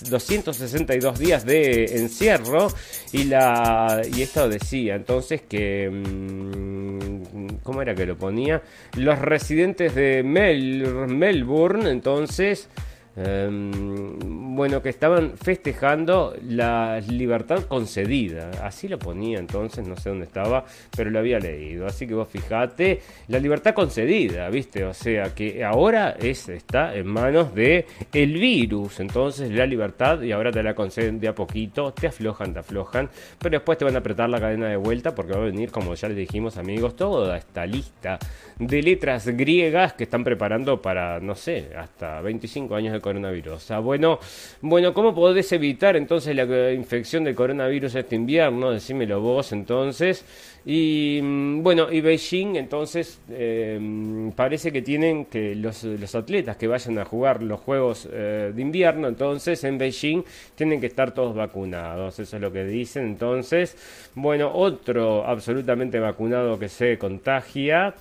[0.09, 2.67] 262 días de encierro
[3.11, 8.61] y la y esto decía entonces que mm, ¿cómo era que lo ponía?
[8.95, 12.69] Los residentes de Melbourne entonces
[13.15, 18.49] Em, bueno, que estaban festejando la libertad concedida.
[18.63, 21.85] Así lo ponía entonces, no sé dónde estaba, pero lo había leído.
[21.85, 24.83] Así que vos fijate, la libertad concedida, ¿viste?
[24.83, 28.99] O sea, que ahora es, está en manos de el virus.
[28.99, 33.09] Entonces la libertad, y ahora te la conceden de a poquito, te aflojan, te aflojan,
[33.37, 35.93] pero después te van a apretar la cadena de vuelta porque va a venir, como
[35.93, 38.17] ya les dijimos amigos, toda esta lista
[38.57, 43.69] de letras griegas que están preparando para, no sé, hasta 25 años de coronavirus.
[43.83, 44.19] Bueno,
[44.61, 48.71] bueno, ¿cómo podés evitar entonces la infección del coronavirus este invierno?
[48.71, 50.25] Decímelo vos entonces.
[50.65, 56.67] Y mm, bueno, y Beijing entonces em, parece que tienen que los, los, atletas que
[56.67, 60.23] vayan a jugar los Juegos eh, de invierno, entonces en Beijing
[60.55, 63.03] tienen que estar todos vacunados, eso es lo que dicen.
[63.05, 63.75] Entonces,
[64.15, 67.93] bueno, otro absolutamente vacunado que se contagia.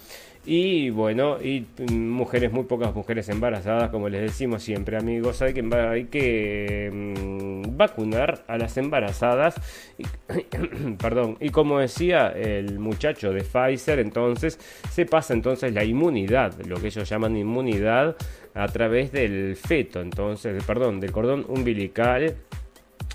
[0.44, 5.54] Y bueno, y mm, mujeres, muy pocas mujeres embarazadas, como les decimos siempre, amigos, hay
[5.54, 9.54] que, hay que mm, vacunar a las embarazadas.
[10.98, 14.58] Perdón, y como decía el muchacho de Pfizer, entonces
[14.90, 18.16] se pasa entonces la inmunidad, lo que ellos llaman inmunidad,
[18.54, 22.36] a través del feto, entonces, perdón, del cordón umbilical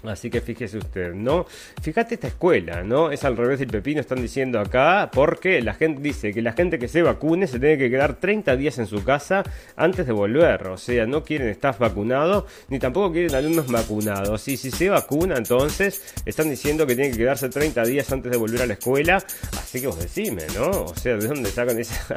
[0.04, 1.46] Así que fíjese usted, ¿no?
[1.82, 3.12] Fíjate esta escuela, ¿no?
[3.12, 6.78] Es al revés del pepino, están diciendo acá, porque la gente dice que la gente
[6.78, 9.44] que se vacune se tiene que quedar 30 días en su casa
[9.76, 10.68] antes de volver.
[10.68, 14.48] O sea, no quieren estar vacunados, ni tampoco quieren alumnos vacunados.
[14.48, 18.38] Y si se vacuna, entonces están diciendo que tienen que quedarse 30 días antes de
[18.38, 19.18] volver a la escuela.
[19.58, 20.70] Así que vos decime, ¿no?
[20.70, 22.16] O sea, ¿de dónde sacan esa...?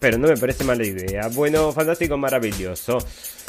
[0.00, 1.28] Pero no me parece mala idea.
[1.28, 2.98] Bueno, fantástico, maravilloso.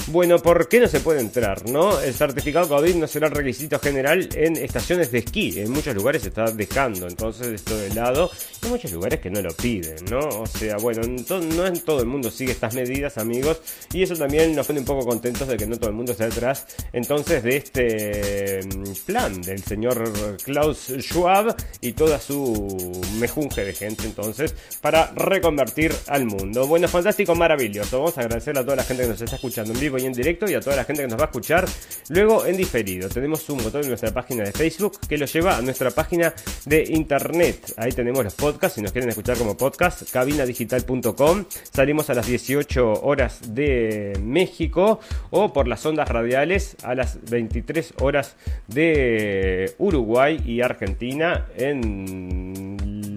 [0.08, 2.02] Bueno, ¿por qué no se puede entrar, no?
[2.02, 5.60] El certificado COVID no será requisito general en estaciones de esquí.
[5.60, 8.30] En muchos lugares se está dejando, entonces, esto de lado.
[8.64, 10.20] Hay muchos lugares que no lo piden, ¿no?
[10.20, 13.62] O sea, bueno, no en todo el mundo sigue estas medidas, amigos.
[13.94, 16.26] Y eso también nos pone un poco contentos de que no todo el mundo esté
[16.26, 20.12] detrás, entonces, de este mm, plan del señor
[20.44, 26.41] Klaus Schwab y toda su mejunje de gente, entonces, para reconvertir al mundo.
[26.50, 28.00] Bueno, fantástico, maravilloso.
[28.00, 30.14] Vamos a agradecerle a toda la gente que nos está escuchando en vivo y en
[30.14, 31.66] directo y a toda la gente que nos va a escuchar
[32.10, 33.10] luego en diferido.
[33.10, 36.34] Tenemos un botón en nuestra página de Facebook que lo lleva a nuestra página
[36.66, 37.74] de internet.
[37.78, 41.46] Ahí tenemos los podcasts, si nos quieren escuchar como podcast, cabinadigital.com.
[41.72, 45.00] Salimos a las 18 horas de México
[45.30, 48.36] o por las ondas radiales a las 23 horas
[48.68, 53.11] de Uruguay y Argentina en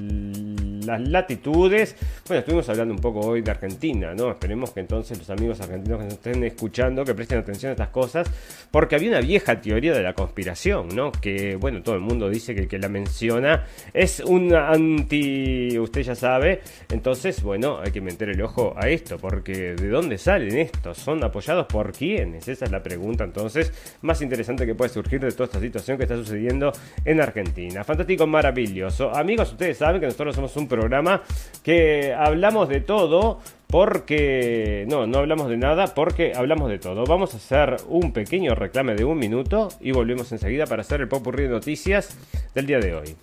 [0.86, 1.96] las latitudes.
[2.26, 4.30] Bueno, estuvimos hablando un poco hoy de Argentina, ¿no?
[4.30, 7.88] Esperemos que entonces los amigos argentinos que nos estén escuchando, que presten atención a estas
[7.88, 8.30] cosas,
[8.70, 11.12] porque había una vieja teoría de la conspiración, ¿no?
[11.12, 16.02] Que, bueno, todo el mundo dice que el que la menciona es un anti, usted
[16.02, 20.56] ya sabe, entonces, bueno, hay que meter el ojo a esto, porque ¿de dónde salen
[20.58, 20.98] estos?
[20.98, 22.48] ¿Son apoyados por quiénes?
[22.48, 26.04] Esa es la pregunta, entonces, más interesante que puede surgir de toda esta situación que
[26.04, 26.72] está sucediendo
[27.04, 27.84] en Argentina.
[27.84, 29.14] Fantástico, maravilloso.
[29.14, 31.22] Amigos, ustedes saben que nosotros somos un programa
[31.62, 37.04] que hablamos de todo porque no, no hablamos de nada porque hablamos de todo.
[37.04, 41.08] Vamos a hacer un pequeño reclame de un minuto y volvemos enseguida para hacer el
[41.08, 42.16] popurrí de noticias
[42.54, 43.16] del día de hoy.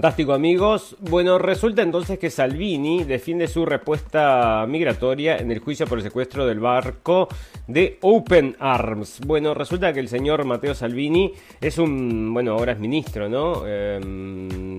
[0.00, 0.96] Fantástico amigos.
[0.98, 6.46] Bueno, resulta entonces que Salvini defiende su respuesta migratoria en el juicio por el secuestro
[6.46, 7.28] del barco
[7.66, 9.20] de Open Arms.
[9.26, 13.66] Bueno, resulta que el señor Matteo Salvini es un, bueno, ahora es ministro, ¿no?
[13.66, 14.69] Em,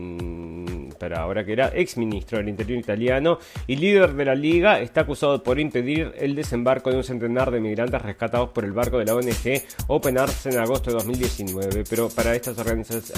[1.04, 5.42] ahora que era ex ministro del Interior italiano y líder de la Liga, está acusado
[5.44, 9.16] por impedir el desembarco de un centenar de migrantes rescatados por el barco de la
[9.16, 11.84] ONG Open Arms en agosto de 2019.
[11.90, 12.58] Pero para estas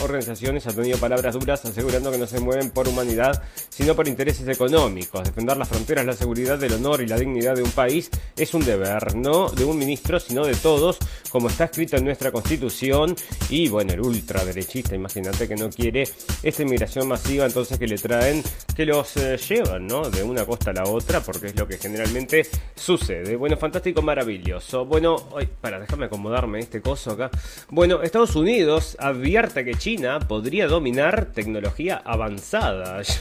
[0.02, 4.48] organizaciones ha tenido palabras duras asegurando que no se mueven por humanidad, sino por intereses
[4.48, 5.24] económicos.
[5.24, 8.65] Defender las fronteras, la seguridad, el honor y la dignidad de un país es un
[8.65, 10.98] deber, no de un ministro, sino de todos,
[11.30, 13.15] como está escrito en nuestra constitución.
[13.50, 16.04] Y bueno, el ultraderechista, imagínate que no quiere
[16.41, 18.43] esta inmigración masiva, entonces que le traen
[18.75, 20.09] que los eh, llevan, ¿no?
[20.09, 23.36] De una costa a la otra, porque es lo que generalmente sucede.
[23.36, 24.86] Bueno, fantástico, maravilloso.
[24.86, 27.29] Bueno, hoy, para, déjame acomodarme este coso acá.
[27.69, 33.01] Bueno, Estados Unidos advierte que China podría dominar tecnología avanzada.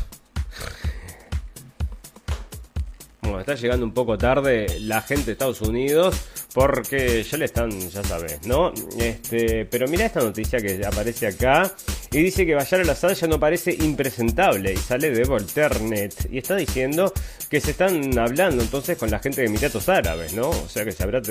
[3.22, 6.20] Bueno, está llegando un poco tarde la gente de Estados Unidos
[6.54, 8.72] porque ya le están, ya sabes, ¿no?
[8.98, 11.72] Este, pero mira esta noticia que aparece acá
[12.12, 16.57] y dice que Bayar al-Assad ya no parece impresentable y sale de Volternet y está
[16.57, 17.12] diciendo
[17.48, 20.51] que se están hablando entonces con la gente de Emiratos Árabes, ¿no?
[20.51, 21.22] O sea que se, habrá,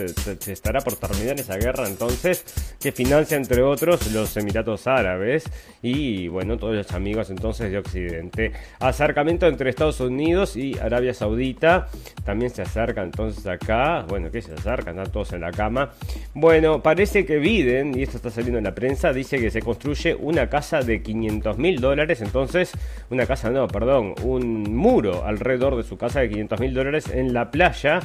[0.47, 2.43] estará por terminar esa guerra entonces
[2.79, 5.43] que financia entre otros los Emiratos Árabes
[5.81, 8.51] y bueno, todos los amigos entonces de Occidente.
[8.79, 11.89] Acercamiento entre Estados Unidos y Arabia Saudita
[12.25, 15.91] también se acerca entonces acá, bueno, que se acercan, están todos en la cama.
[16.33, 20.15] Bueno, parece que Biden, y esto está saliendo en la prensa, dice que se construye
[20.15, 22.71] una casa de 500 mil dólares, entonces,
[23.09, 27.33] una casa, no, perdón, un muro alrededor de su casa de 500 mil dólares en
[27.33, 27.99] la playa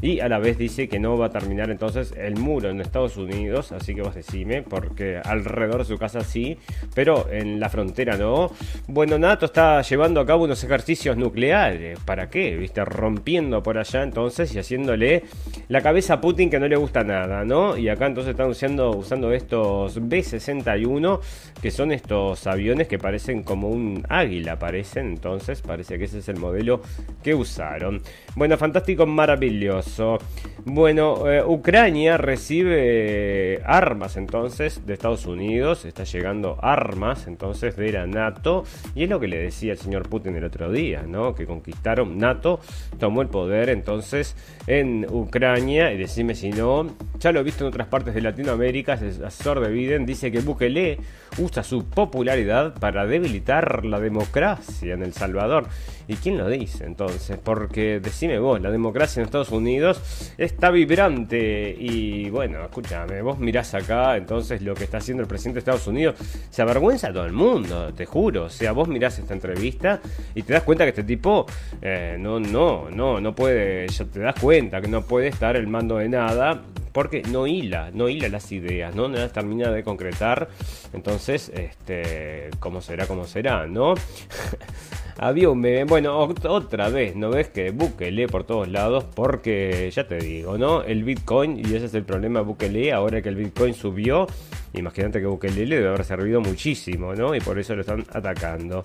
[0.00, 3.16] y a la vez dice que no va a terminar entonces el muro en Estados
[3.16, 6.58] Unidos, así que vos decime, porque alrededor de su casa sí,
[6.94, 8.50] pero en la frontera no.
[8.86, 12.56] Bueno, NATO está llevando a cabo unos ejercicios nucleares, ¿para qué?
[12.56, 12.84] ¿Viste?
[12.84, 15.24] Rompiendo por allá entonces y haciéndole
[15.68, 17.76] la cabeza a Putin que no le gusta nada, ¿no?
[17.76, 21.20] Y acá entonces están usando, usando estos B-61,
[21.60, 26.28] que son estos aviones que parecen como un águila, parecen, entonces parece que ese es
[26.30, 26.80] el modelo
[27.22, 28.00] que usaron.
[28.34, 30.16] Bueno, fantástico, maravilloso.
[30.64, 38.06] Bueno, eh, Ucrania recibe armas entonces de Estados Unidos, está llegando armas entonces de la
[38.06, 41.34] NATO, y es lo que le decía el señor Putin el otro día, ¿no?
[41.34, 42.58] Que conquistaron NATO,
[42.98, 44.34] tomó el poder entonces
[44.68, 48.92] en Ucrania, y decime si no, ya lo he visto en otras partes de Latinoamérica,
[48.92, 50.98] el asesor de Biden dice que Bukele
[51.38, 55.68] usa su popularidad para debilitar la democracia en El Salvador.
[56.08, 57.38] ¿Y quién lo dice entonces?
[57.42, 60.00] Porque decime vos, la democracia en Estados Unidos
[60.38, 65.56] está vibrante y bueno, escúchame, vos mirás acá entonces lo que está haciendo el presidente
[65.56, 66.16] de Estados Unidos,
[66.48, 68.44] se avergüenza a todo el mundo, te juro.
[68.44, 70.00] O sea, vos mirás esta entrevista
[70.34, 71.44] y te das cuenta que este tipo
[71.82, 75.66] eh, no, no, no, no puede, ya te das cuenta que no puede estar el
[75.66, 79.08] mando de nada porque no hila, no hila las ideas, ¿no?
[79.08, 80.48] No las termina de concretar.
[80.92, 83.94] Entonces, este, ¿cómo será, cómo será, no?
[85.20, 89.04] Había un bueno, otra vez, ¿no ves que Bukele por todos lados?
[89.16, 90.84] Porque, ya te digo, ¿no?
[90.84, 94.28] El Bitcoin, y ese es el problema de Bukele, ahora que el Bitcoin subió,
[94.74, 97.34] imagínate que Bukele le debe haber servido muchísimo, ¿no?
[97.34, 98.80] Y por eso lo están atacando.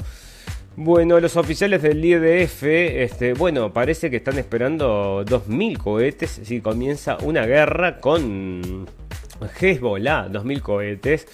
[0.75, 7.15] Bueno, los oficiales del IDF, este, bueno, parece que están esperando 2.000 cohetes si comienza
[7.21, 8.87] una guerra con
[9.61, 11.27] Hezbollah, 2.000 cohetes.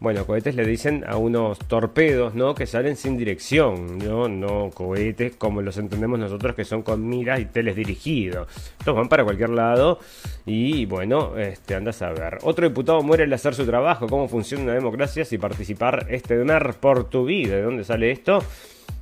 [0.00, 2.54] Bueno, cohetes le dicen a unos torpedos, ¿no?
[2.54, 4.28] Que salen sin dirección, ¿no?
[4.28, 8.48] No cohetes como los entendemos nosotros que son con miras y teledirigidos.
[8.78, 9.98] Estos van para cualquier lado
[10.46, 12.38] y bueno, este, andas a ver.
[12.44, 14.08] Otro diputado muere al hacer su trabajo.
[14.08, 17.56] ¿Cómo funciona una democracia si participar es tener por tu vida?
[17.56, 18.42] ¿De dónde sale esto?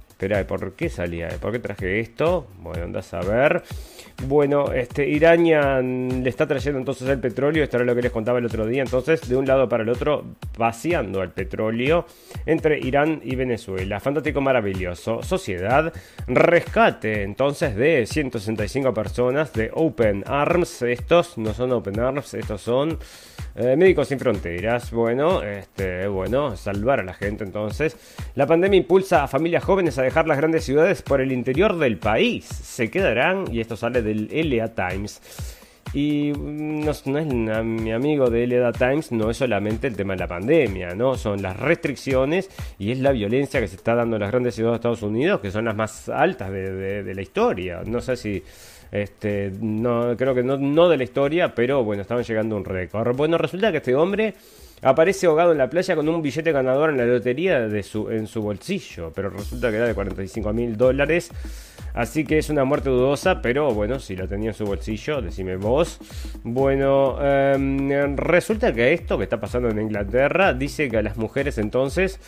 [0.09, 1.29] Espera, ¿por qué salía?
[1.41, 2.49] ¿Por qué traje esto?
[2.59, 3.63] Bueno, andas a ver.
[4.27, 5.45] Bueno, este, Irán
[6.25, 8.83] le está trayendo entonces el petróleo, esto era lo que les contaba el otro día,
[8.83, 10.25] entonces de un lado para el otro
[10.59, 12.05] vaciando el petróleo
[12.45, 14.01] entre Irán y Venezuela.
[14.01, 15.23] Fantástico, maravilloso.
[15.23, 15.93] Sociedad,
[16.27, 20.83] rescate entonces de 165 personas de Open Arms.
[20.83, 22.99] Estos no son Open Arms, estos son
[23.55, 24.91] eh, Médicos sin Fronteras.
[24.91, 27.97] Bueno, este, bueno, salvar a la gente entonces.
[28.35, 31.99] La pandemia impulsa a familias jóvenes a dejar las grandes ciudades por el interior del
[31.99, 32.45] país.
[32.47, 35.21] Se quedarán, y esto sale de del LA Times.
[35.95, 40.27] Y no, es mi amigo de LA Times, no es solamente el tema de la
[40.27, 41.17] pandemia, ¿no?
[41.17, 44.75] Son las restricciones y es la violencia que se está dando en las grandes ciudades
[44.75, 47.83] de Estados Unidos, que son las más altas de, la historia.
[47.87, 48.43] No sé si
[48.93, 52.65] este, no, creo que no, no, de la historia, pero bueno, estaban llegando a un
[52.67, 53.17] récord.
[53.17, 54.35] Bueno, resulta que este hombre
[54.83, 58.27] aparece ahogado en la playa con un billete ganador en la lotería de su, en
[58.27, 61.31] su bolsillo, pero resulta que era de 45 mil dólares.
[61.95, 65.57] Así que es una muerte dudosa, pero bueno, si lo tenía en su bolsillo, decime
[65.57, 65.99] vos.
[66.45, 71.59] Bueno, em, resulta que esto que está pasando en Inglaterra dice que a las mujeres
[71.59, 72.21] entonces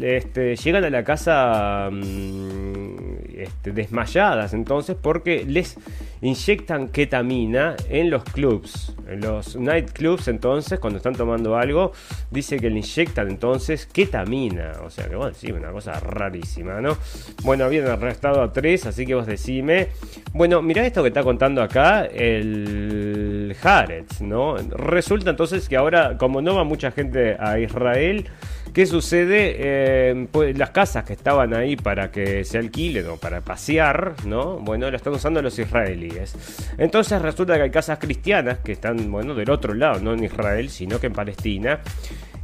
[0.00, 5.76] este, llegan a la casa mm, este, desmayadas entonces porque les
[6.22, 11.92] inyectan ketamina en los clubs, en los nightclubs entonces cuando están tomando algo
[12.30, 16.96] dice que le inyectan entonces ketamina, o sea que bueno, sí, una cosa rarísima, ¿no?
[17.42, 19.88] Bueno, habían arrestado a tres, así que vos decime.
[20.32, 24.56] Bueno, mira esto que está contando acá el Haaretz, ¿no?
[24.56, 28.26] Resulta entonces que ahora, como no va mucha gente a Israel,
[28.72, 29.56] ¿Qué sucede?
[29.58, 34.58] Eh, pues las casas que estaban ahí para que se alquilen o para pasear, ¿no?
[34.58, 36.34] Bueno, lo están usando los israelíes.
[36.76, 40.68] Entonces resulta que hay casas cristianas que están, bueno, del otro lado, no en Israel,
[40.68, 41.80] sino que en Palestina.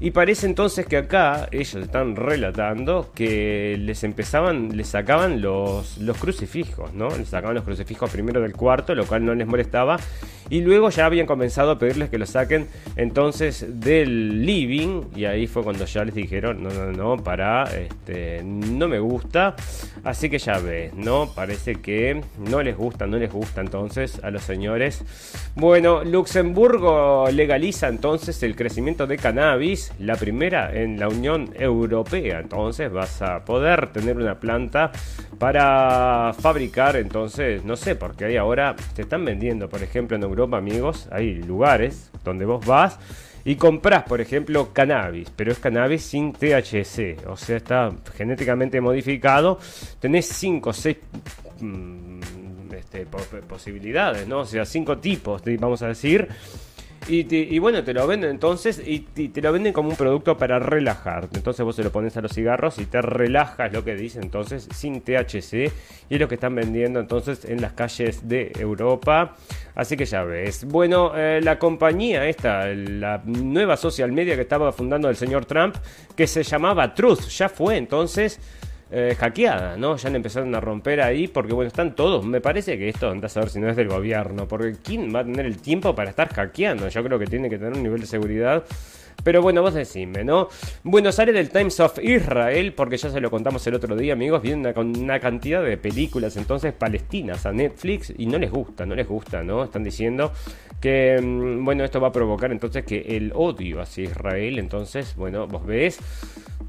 [0.03, 6.19] Y parece entonces que acá ellos están relatando que les empezaban, les sacaban los, los
[6.19, 7.17] crucifijos, ¿no?
[7.17, 10.01] Les sacaban los crucifijos primero del cuarto, lo cual no les molestaba.
[10.51, 15.05] Y luego ya habían comenzado a pedirles que los saquen entonces del living.
[15.15, 19.55] Y ahí fue cuando ya les dijeron, no, no, no, para, este, no me gusta.
[20.03, 21.33] Así que ya ves, ¿no?
[21.33, 25.05] Parece que no les gusta, no les gusta entonces a los señores.
[25.55, 32.41] Bueno, Luxemburgo legaliza entonces el crecimiento de cannabis la primera en la Unión Europea.
[32.41, 34.91] Entonces vas a poder tener una planta
[35.39, 40.57] para fabricar, entonces, no sé, porque ahí ahora se están vendiendo, por ejemplo, en Europa,
[40.57, 42.99] amigos, hay lugares donde vos vas
[43.45, 49.59] y compras, por ejemplo, cannabis, pero es cannabis sin THC, o sea, está genéticamente modificado.
[49.99, 50.97] Tenés 5 o 6
[53.49, 54.41] posibilidades, ¿no?
[54.41, 56.29] O sea, 5 tipos, vamos a decir.
[57.09, 61.37] Y, bueno, te lo venden entonces y, te lo venden como un producto para relajarte.
[61.37, 64.69] Entonces vos se lo pones a los cigarros y te relajas, lo que dice entonces,
[64.75, 65.73] sin THC.
[66.09, 69.37] Y es lo que están vendiendo entonces en las calles de Europa.
[69.75, 70.65] Así que ya ves.
[70.65, 75.77] Bueno, eh, la compañía esta, la nueva social media que estaba fundando el señor Trump,
[76.15, 78.39] que se llamaba Truth, ya fue entonces
[78.95, 79.97] eh, hackeada, ¿no?
[79.97, 82.25] Ya han empezaron a romper ahí porque, bueno, están todos.
[82.27, 85.21] Me parece que esto anda a saber si no es del gobierno, porque ¿quién va
[85.21, 86.89] a tener el tiempo para estar hackeando?
[86.89, 88.65] Yo creo que tiene que tener un nivel de seguridad.
[89.23, 90.49] Pero bueno, vos decime, ¿no?
[90.83, 94.43] Bueno, sale del Times of Israel, porque ya se lo contamos el otro día, amigos.
[94.43, 98.95] Vienen una, una cantidad de películas entonces palestinas a Netflix y no les gusta, no
[98.95, 99.65] les gusta, ¿no?
[99.65, 100.33] Están diciendo
[100.81, 105.47] que, mm, bueno, esto va a provocar entonces que el odio hacia Israel, entonces, bueno,
[105.47, 106.01] vos ves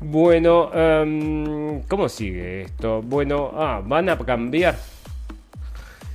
[0.06, 3.02] bueno, um, ¿cómo sigue esto?
[3.02, 4.76] Bueno, ah, van a cambiar.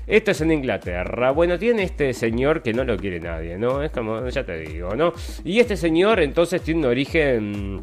[0.08, 1.32] Esto es en Inglaterra.
[1.32, 3.82] Bueno, tiene este señor que no lo quiere nadie, ¿no?
[3.82, 5.12] Es como, ya te digo, ¿no?
[5.44, 7.82] Y este señor entonces tiene un origen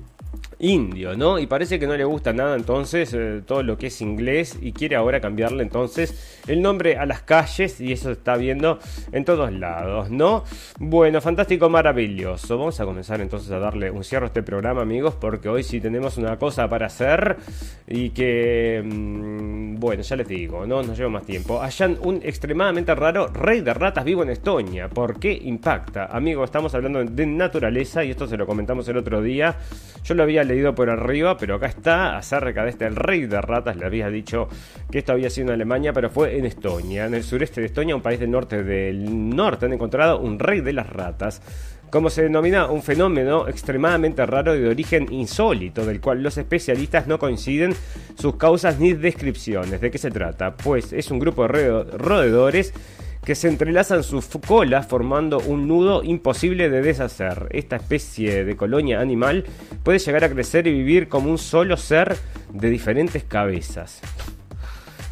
[0.60, 1.40] indio, ¿no?
[1.40, 4.72] Y parece que no le gusta nada entonces eh, todo lo que es inglés y
[4.72, 8.80] quiere ahora cambiarle entonces el nombre a las calles y eso se está viendo
[9.12, 10.44] en todos lados, ¿no?
[10.80, 12.58] Bueno, fantástico, maravilloso.
[12.58, 15.82] Vamos a comenzar entonces a darle un cierre a este programa, amigos, porque hoy sí
[15.82, 17.38] tenemos una cosa para hacer
[17.88, 21.62] y que, mm, bueno, ya les digo, no nos lleva más tiempo.
[21.62, 24.90] Hayan un extremadamente raro rey de ratas vivo en Estonia.
[24.90, 26.06] ¿Por qué impacta?
[26.06, 29.58] Amigos, estamos hablando de naturaleza y esto se lo comentamos el otro día.
[30.04, 33.42] Yo lo había leído por arriba, pero acá está acerca de este el rey de
[33.42, 33.76] ratas.
[33.76, 34.48] Le había dicho
[34.92, 37.96] que esto había sido en Alemania, pero fue en Estonia, en el sureste de Estonia,
[37.96, 39.66] un país del norte del norte.
[39.66, 41.42] Han encontrado un rey de las ratas
[41.90, 47.20] como se denomina un fenómeno extremadamente raro de origen insólito, del cual los especialistas no
[47.20, 47.74] coinciden
[48.20, 49.80] sus causas ni descripciones.
[49.80, 50.56] ¿De qué se trata?
[50.58, 52.74] Pues es un grupo de roedores
[53.26, 57.48] que se entrelazan sus colas formando un nudo imposible de deshacer.
[57.50, 59.46] Esta especie de colonia animal
[59.84, 62.16] puede llegar a crecer y vivir como un solo ser
[62.54, 64.02] de diferentes cabezas.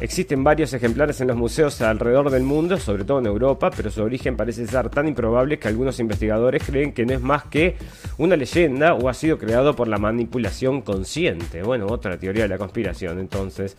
[0.04, 4.02] Existen varios ejemplares en los museos alrededor del mundo, sobre todo en Europa, pero su
[4.02, 7.76] origen parece ser tan improbable que algunos investigadores creen que no es más que
[8.18, 11.62] una leyenda o ha sido creado por la manipulación consciente.
[11.62, 13.78] Bueno, otra teoría de la conspiración entonces.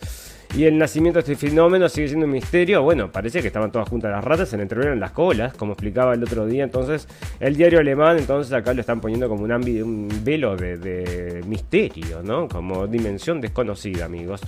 [0.56, 2.82] Y el nacimiento de este fenómeno sigue siendo un misterio.
[2.82, 6.14] Bueno, parece que estaban todas juntas las ratas, se le entrevieron las colas, como explicaba
[6.14, 6.64] el otro día.
[6.64, 7.06] Entonces,
[7.38, 12.20] el diario alemán, entonces acá lo están poniendo como un, un velo de, de misterio,
[12.24, 12.48] ¿no?
[12.48, 14.40] Como dimensión desconocida, amigos.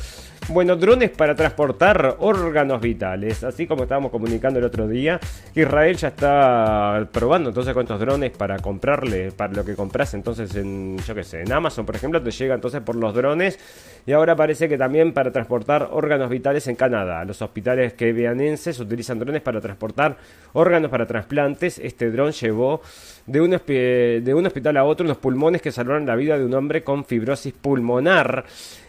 [0.51, 3.45] Bueno, drones para transportar órganos vitales.
[3.45, 5.21] Así como estábamos comunicando el otro día,
[5.55, 10.55] Israel ya está probando entonces con estos drones para comprarle, para lo que compras entonces
[10.57, 13.59] en, yo qué sé, en Amazon, por ejemplo, te llega entonces por los drones.
[14.07, 17.27] Y ahora parece que también para transportar órganos vitales en Canadá.
[17.27, 20.17] Los hospitales quebeanenses utilizan drones para transportar
[20.55, 21.79] órganos para trasplantes.
[21.79, 22.81] Este dron llevó
[23.27, 26.55] de un, de un hospital a otro unos pulmones que salvaron la vida de un
[26.55, 28.47] hombre con fibrosis pulmonar.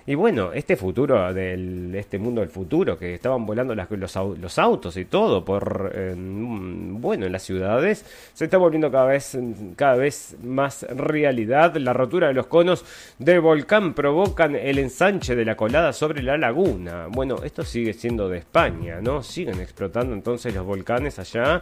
[0.10, 4.98] Y bueno, este futuro, del, este mundo del futuro, que estaban volando las, los, autos
[4.98, 8.04] y todo por, bueno, en las ciudades,
[8.34, 9.38] se está volviendo cada vez,
[9.76, 11.76] cada vez más realidad.
[11.76, 12.84] La rotura de los conos
[13.20, 17.06] del volcán provocan el ensanche de la colada sobre la laguna.
[17.12, 19.22] Bueno, esto sigue siendo de España, ¿no?
[19.22, 21.62] Siguen explotando entonces los volcanes allá.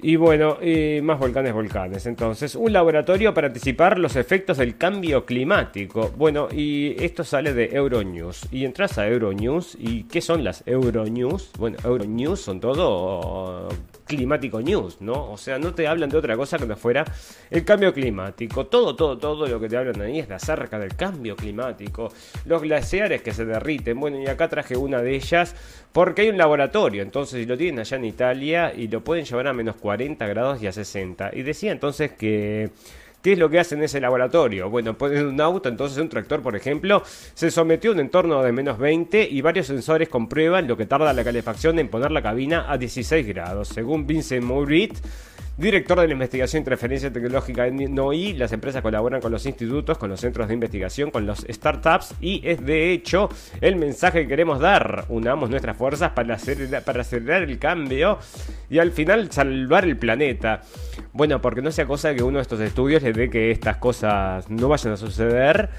[0.00, 0.58] Y bueno,
[1.02, 2.06] más volcanes, volcanes.
[2.06, 6.12] Entonces, un laboratorio para anticipar los efectos del cambio climático.
[6.16, 8.46] Bueno, y esto sale de Euronews.
[8.52, 9.76] Y entras a Euronews.
[9.78, 11.50] ¿Y qué son las Euronews?
[11.58, 13.68] Bueno, Euronews son todo
[14.08, 15.30] climático news, ¿no?
[15.30, 17.04] O sea, no te hablan de otra cosa que no fuera
[17.50, 18.66] el cambio climático.
[18.66, 22.10] Todo, todo, todo lo que te hablan ahí es de acerca del cambio climático.
[22.46, 24.00] Los glaciares que se derriten.
[24.00, 25.54] Bueno, y acá traje una de ellas
[25.92, 27.02] porque hay un laboratorio.
[27.02, 30.66] Entonces, lo tienen allá en Italia y lo pueden llevar a menos 40 grados y
[30.66, 31.30] a 60.
[31.34, 32.70] Y decía entonces que
[33.28, 34.70] ¿Qué es lo que hacen en ese laboratorio?
[34.70, 37.02] Bueno, ponen un auto, entonces un tractor, por ejemplo,
[37.34, 41.12] se sometió a un entorno de menos 20 y varios sensores comprueban lo que tarda
[41.12, 43.68] la calefacción en poner la cabina a 16 grados.
[43.68, 44.94] Según Vincent Mourit,
[45.58, 49.98] Director de la investigación y transferencia tecnológica en NOI, las empresas colaboran con los institutos,
[49.98, 53.28] con los centros de investigación, con los startups y es de hecho
[53.60, 55.06] el mensaje que queremos dar.
[55.08, 58.20] Unamos nuestras fuerzas para acelerar, para acelerar el cambio
[58.70, 60.62] y al final salvar el planeta.
[61.12, 64.48] Bueno, porque no sea cosa que uno de estos estudios le dé que estas cosas
[64.48, 65.70] no vayan a suceder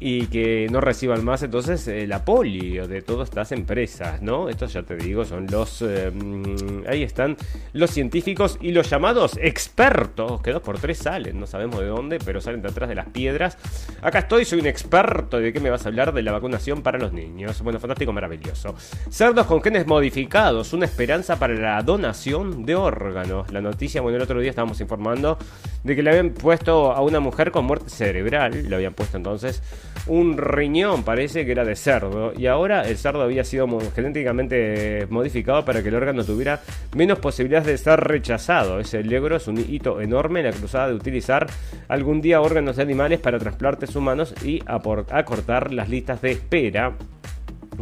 [0.00, 4.48] y que no reciban más entonces el apoyo de todas estas empresas, ¿no?
[4.48, 5.82] Estos ya te digo, son los...
[5.82, 7.36] Eh, mm, ahí están
[7.72, 12.18] los científicos y los llamados expertos, que dos por tres salen, no sabemos de dónde,
[12.24, 13.58] pero salen de atrás de las piedras.
[14.00, 16.12] Acá estoy, soy un experto, ¿de qué me vas a hablar?
[16.12, 17.60] De la vacunación para los niños.
[17.62, 18.76] Bueno, fantástico, maravilloso.
[19.10, 23.50] Cerdos con genes modificados, una esperanza para la donación de órganos.
[23.52, 25.38] La noticia, bueno, el otro día estábamos informando
[25.82, 29.62] de que le habían puesto a una mujer con muerte cerebral, le habían puesto entonces
[30.08, 35.64] un riñón, parece que era de cerdo, y ahora el cerdo había sido genéticamente modificado
[35.64, 36.60] para que el órgano tuviera
[36.94, 38.80] menos posibilidades de ser rechazado.
[38.80, 41.46] Ese logro es un hito enorme en la cruzada de utilizar
[41.88, 46.94] algún día órganos de animales para trasplantes humanos y acortar las listas de espera.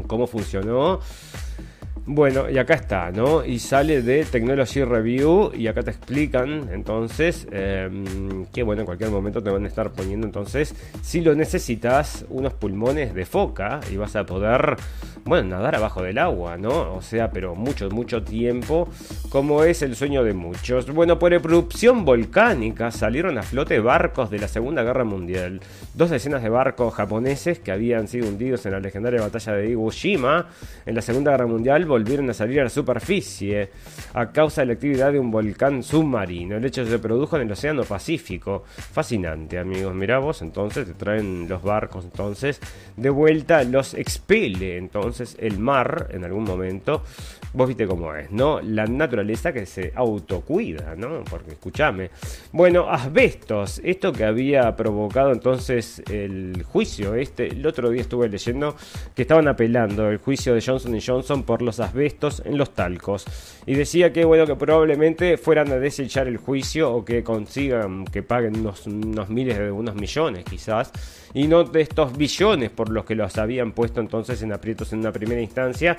[0.07, 1.01] ¿Cómo funcionó?
[2.09, 3.45] Bueno, y acá está, ¿no?
[3.45, 9.11] Y sale de Technology Review y acá te explican entonces em, que, bueno, en cualquier
[9.11, 13.97] momento te van a estar poniendo entonces, si lo necesitas, unos pulmones de foca y
[13.97, 14.77] vas a poder,
[15.25, 16.95] bueno, nadar abajo del agua, ¿no?
[16.95, 18.89] O sea, pero mucho, mucho tiempo,
[19.29, 20.87] como es el sueño de muchos.
[20.93, 25.61] Bueno, por erupción volcánica salieron a flote barcos de la Segunda Guerra Mundial.
[25.95, 29.91] Dos decenas de barcos japoneses que habían sido hundidos en la legendaria batalla de Iwo
[29.91, 30.47] Jima
[30.85, 33.71] en la Segunda Guerra Mundial volvieron a salir a la superficie
[34.13, 36.57] a causa de la actividad de un volcán submarino.
[36.57, 38.65] El hecho se produjo en el Océano Pacífico.
[38.67, 39.95] Fascinante, amigos.
[39.95, 42.61] Mirá vos, entonces te traen los barcos, entonces
[42.97, 44.77] de vuelta los expele.
[44.77, 47.03] Entonces el mar, en algún momento,
[47.55, 48.61] vos viste cómo es, ¿no?
[48.61, 51.25] La naturaleza que se autocuida, ¿no?
[51.25, 52.11] Porque escúchame.
[52.53, 58.77] Bueno, asbestos, esto que había provocado entonces el juicio, este, el otro día estuve leyendo
[59.15, 63.25] que estaban apelando el juicio de Johnson Johnson por los asbestos en los talcos.
[63.67, 68.23] Y decía que, bueno, que probablemente fueran a desechar el juicio o que consigan que
[68.23, 70.93] paguen unos, unos miles de unos millones quizás
[71.37, 75.01] y no de estos billones por los que los habían puesto entonces en aprietos en
[75.01, 75.95] una primera instancia.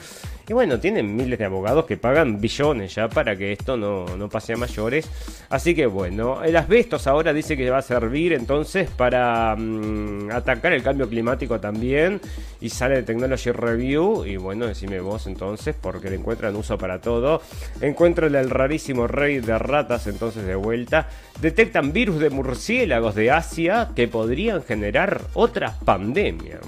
[0.48, 4.54] Y bueno, tienen miles de abogados que pagan billones ya para que esto no, pase
[4.54, 5.08] a mayores.
[5.50, 10.74] Así que bueno, el asbestos ahora dice que va a servir entonces para mm, atacar
[10.74, 12.20] el cambio climático también.
[12.60, 14.26] Y sale de Technology Review.
[14.26, 17.42] Y bueno, decime vos entonces, porque le encuentran uso para todo.
[17.82, 21.08] Encuentran el rarísimo rey de ratas entonces de vuelta.
[21.42, 26.60] Detectan virus de murciélagos de Asia que podrían generar otra pandemia.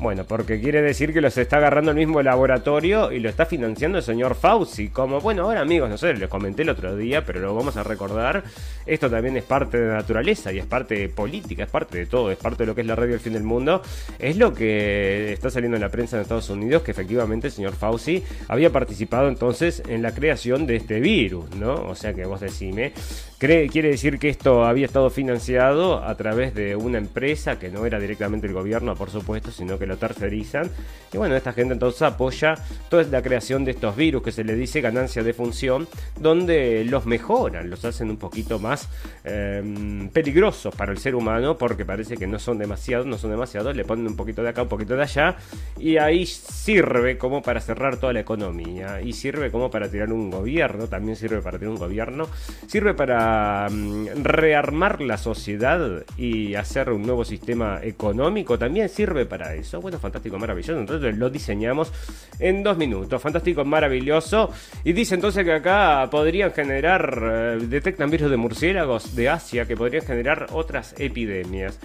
[0.00, 3.98] Bueno, porque quiere decir que los está agarrando el mismo laboratorio y lo está financiando
[3.98, 4.88] el señor Fauci.
[4.88, 7.82] Como, bueno, ahora amigos, no sé, les comenté el otro día, pero lo vamos a
[7.82, 8.42] recordar.
[8.86, 12.06] Esto también es parte de la naturaleza y es parte de política, es parte de
[12.06, 13.82] todo, es parte de lo que es la radio del fin del mundo.
[14.18, 17.74] Es lo que está saliendo en la prensa en Estados Unidos, que efectivamente el señor
[17.74, 21.74] Fauci había participado entonces en la creación de este virus, ¿no?
[21.74, 22.94] O sea que vos decime,
[23.36, 27.84] cree, quiere decir que esto había estado financiado a través de una empresa que no
[27.84, 30.70] era directamente el gobierno, por supuesto, sino que lo tercerizan.
[31.12, 32.54] Y bueno, esta gente entonces apoya
[32.88, 35.88] toda la creación de estos virus que se le dice ganancia de función,
[36.18, 38.88] donde los mejoran, los hacen un poquito más
[39.24, 43.74] em, peligrosos para el ser humano, porque parece que no son demasiados, no son demasiados,
[43.74, 45.36] le ponen un poquito de acá, un poquito de allá,
[45.78, 50.30] y ahí sirve como para cerrar toda la economía, y sirve como para tirar un
[50.30, 52.28] gobierno, también sirve para tirar un gobierno,
[52.68, 59.54] sirve para em, rearmar la sociedad y hacer un nuevo sistema económico, también sirve para
[59.54, 60.78] eso bueno, fantástico, maravilloso.
[60.78, 61.92] Entonces lo diseñamos
[62.38, 63.20] en dos minutos.
[63.20, 64.50] Fantástico, maravilloso.
[64.84, 69.76] Y dice entonces que acá podrían generar, eh, detectan virus de murciélagos de Asia que
[69.76, 71.78] podrían generar otras epidemias.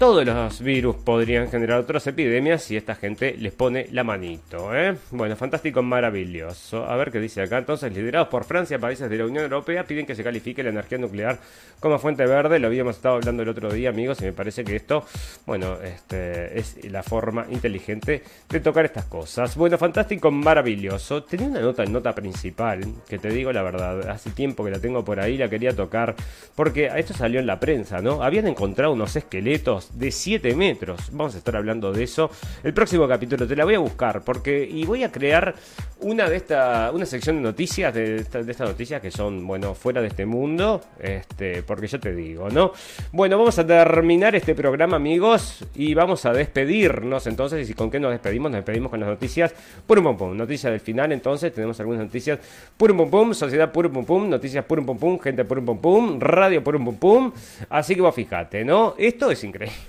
[0.00, 4.74] Todos los virus podrían generar otras epidemias si esta gente les pone la manito.
[4.74, 4.96] ¿eh?
[5.10, 6.86] Bueno, fantástico, maravilloso.
[6.86, 7.58] A ver qué dice acá.
[7.58, 10.96] Entonces, liderados por Francia, países de la Unión Europea piden que se califique la energía
[10.96, 11.38] nuclear
[11.80, 12.58] como fuente verde.
[12.58, 15.04] Lo habíamos estado hablando el otro día, amigos, y me parece que esto,
[15.44, 19.54] bueno, este, es la forma inteligente de tocar estas cosas.
[19.54, 21.24] Bueno, fantástico, maravilloso.
[21.24, 24.78] Tenía una nota en nota principal, que te digo la verdad, hace tiempo que la
[24.78, 26.14] tengo por ahí, la quería tocar,
[26.56, 28.22] porque esto salió en la prensa, ¿no?
[28.22, 31.10] Habían encontrado unos esqueletos de 7 metros.
[31.12, 32.30] Vamos a estar hablando de eso
[32.62, 33.46] el próximo capítulo.
[33.46, 35.54] Te la voy a buscar porque y voy a crear
[36.00, 40.08] una de esta, una sección de noticias de, estas noticias que son, bueno, fuera de
[40.08, 42.72] este mundo, este, porque yo te digo, ¿no?
[43.12, 47.68] Bueno, vamos a terminar este programa, amigos, y vamos a despedirnos entonces.
[47.68, 48.50] ¿Y con qué nos despedimos?
[48.50, 49.54] Nos despedimos con las noticias
[49.86, 50.36] purum pum pum.
[50.36, 52.38] Noticias del final, entonces, tenemos algunas noticias
[52.76, 56.20] purum pum pum, sociedad purum pum pum, noticias purum pum pum, gente purum pum pum,
[56.20, 57.32] radio purum pum pum.
[57.68, 58.94] Así que vos fíjate, ¿no?
[58.96, 59.79] Esto es increíble.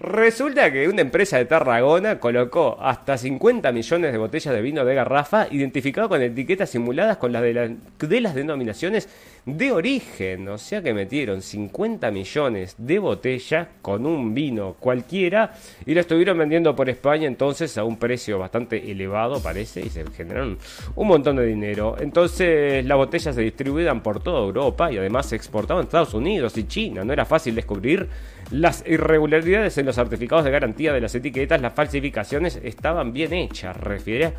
[0.00, 4.94] Resulta que una empresa de Tarragona colocó hasta 50 millones de botellas de vino de
[4.94, 9.08] garrafa identificado con etiquetas simuladas con las de, de las denominaciones
[9.44, 10.48] de origen.
[10.48, 15.52] O sea que metieron 50 millones de botellas con un vino cualquiera
[15.84, 20.04] y lo estuvieron vendiendo por España entonces a un precio bastante elevado parece y se
[20.12, 20.58] generaron
[20.94, 21.96] un montón de dinero.
[21.98, 26.56] Entonces las botellas se distribuían por toda Europa y además se exportaban a Estados Unidos
[26.56, 27.04] y China.
[27.04, 28.08] No era fácil descubrir
[28.52, 33.76] las irregularidades en los certificados de garantía de las etiquetas, las falsificaciones estaban bien hechas,
[33.76, 34.34] refiere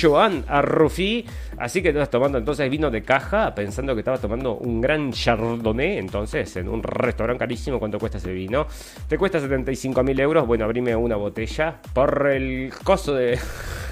[0.00, 1.26] Joan Arrufi.
[1.58, 5.98] Así que estás tomando entonces vino de caja, pensando que estabas tomando un gran chardonnay,
[5.98, 8.66] entonces en un restaurante carísimo, ¿cuánto cuesta ese vino?
[9.08, 13.38] Te cuesta 75 mil euros, bueno, abrime una botella por el costo de...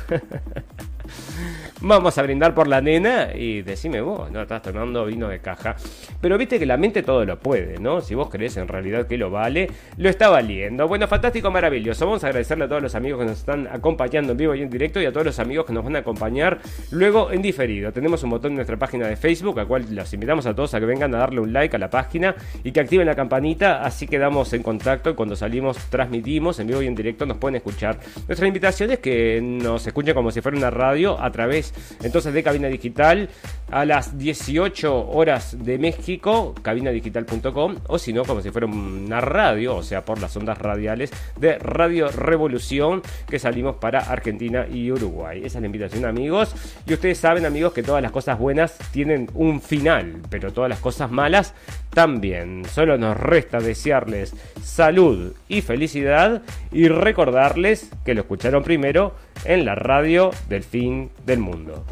[1.86, 5.76] Vamos a brindar por la nena y decime vos, no estás tomando vino de caja.
[6.18, 8.00] Pero viste que la mente todo lo puede, ¿no?
[8.00, 9.68] Si vos crees en realidad que lo vale,
[9.98, 10.88] lo está valiendo.
[10.88, 12.06] Bueno, fantástico, maravilloso.
[12.06, 14.70] Vamos a agradecerle a todos los amigos que nos están acompañando en vivo y en
[14.70, 16.58] directo y a todos los amigos que nos van a acompañar
[16.90, 17.92] luego en diferido.
[17.92, 20.80] Tenemos un botón en nuestra página de Facebook, al cual los invitamos a todos a
[20.80, 24.06] que vengan a darle un like a la página y que activen la campanita, así
[24.06, 28.00] quedamos en contacto y cuando salimos transmitimos en vivo y en directo nos pueden escuchar.
[28.26, 32.42] Nuestra invitación es que nos escuchen como si fuera una radio a través entonces de
[32.42, 33.28] Cabina Digital
[33.70, 39.76] a las 18 horas de México, cabinadigital.com, o si no, como si fuera una radio,
[39.76, 45.42] o sea, por las ondas radiales de Radio Revolución, que salimos para Argentina y Uruguay.
[45.44, 46.54] Esa es la invitación, amigos.
[46.86, 50.80] Y ustedes saben, amigos, que todas las cosas buenas tienen un final, pero todas las
[50.80, 51.54] cosas malas
[51.90, 52.64] también.
[52.66, 59.14] Solo nos resta desearles salud y felicidad y recordarles que lo escucharon primero
[59.44, 61.84] en la radio del fin del mundo.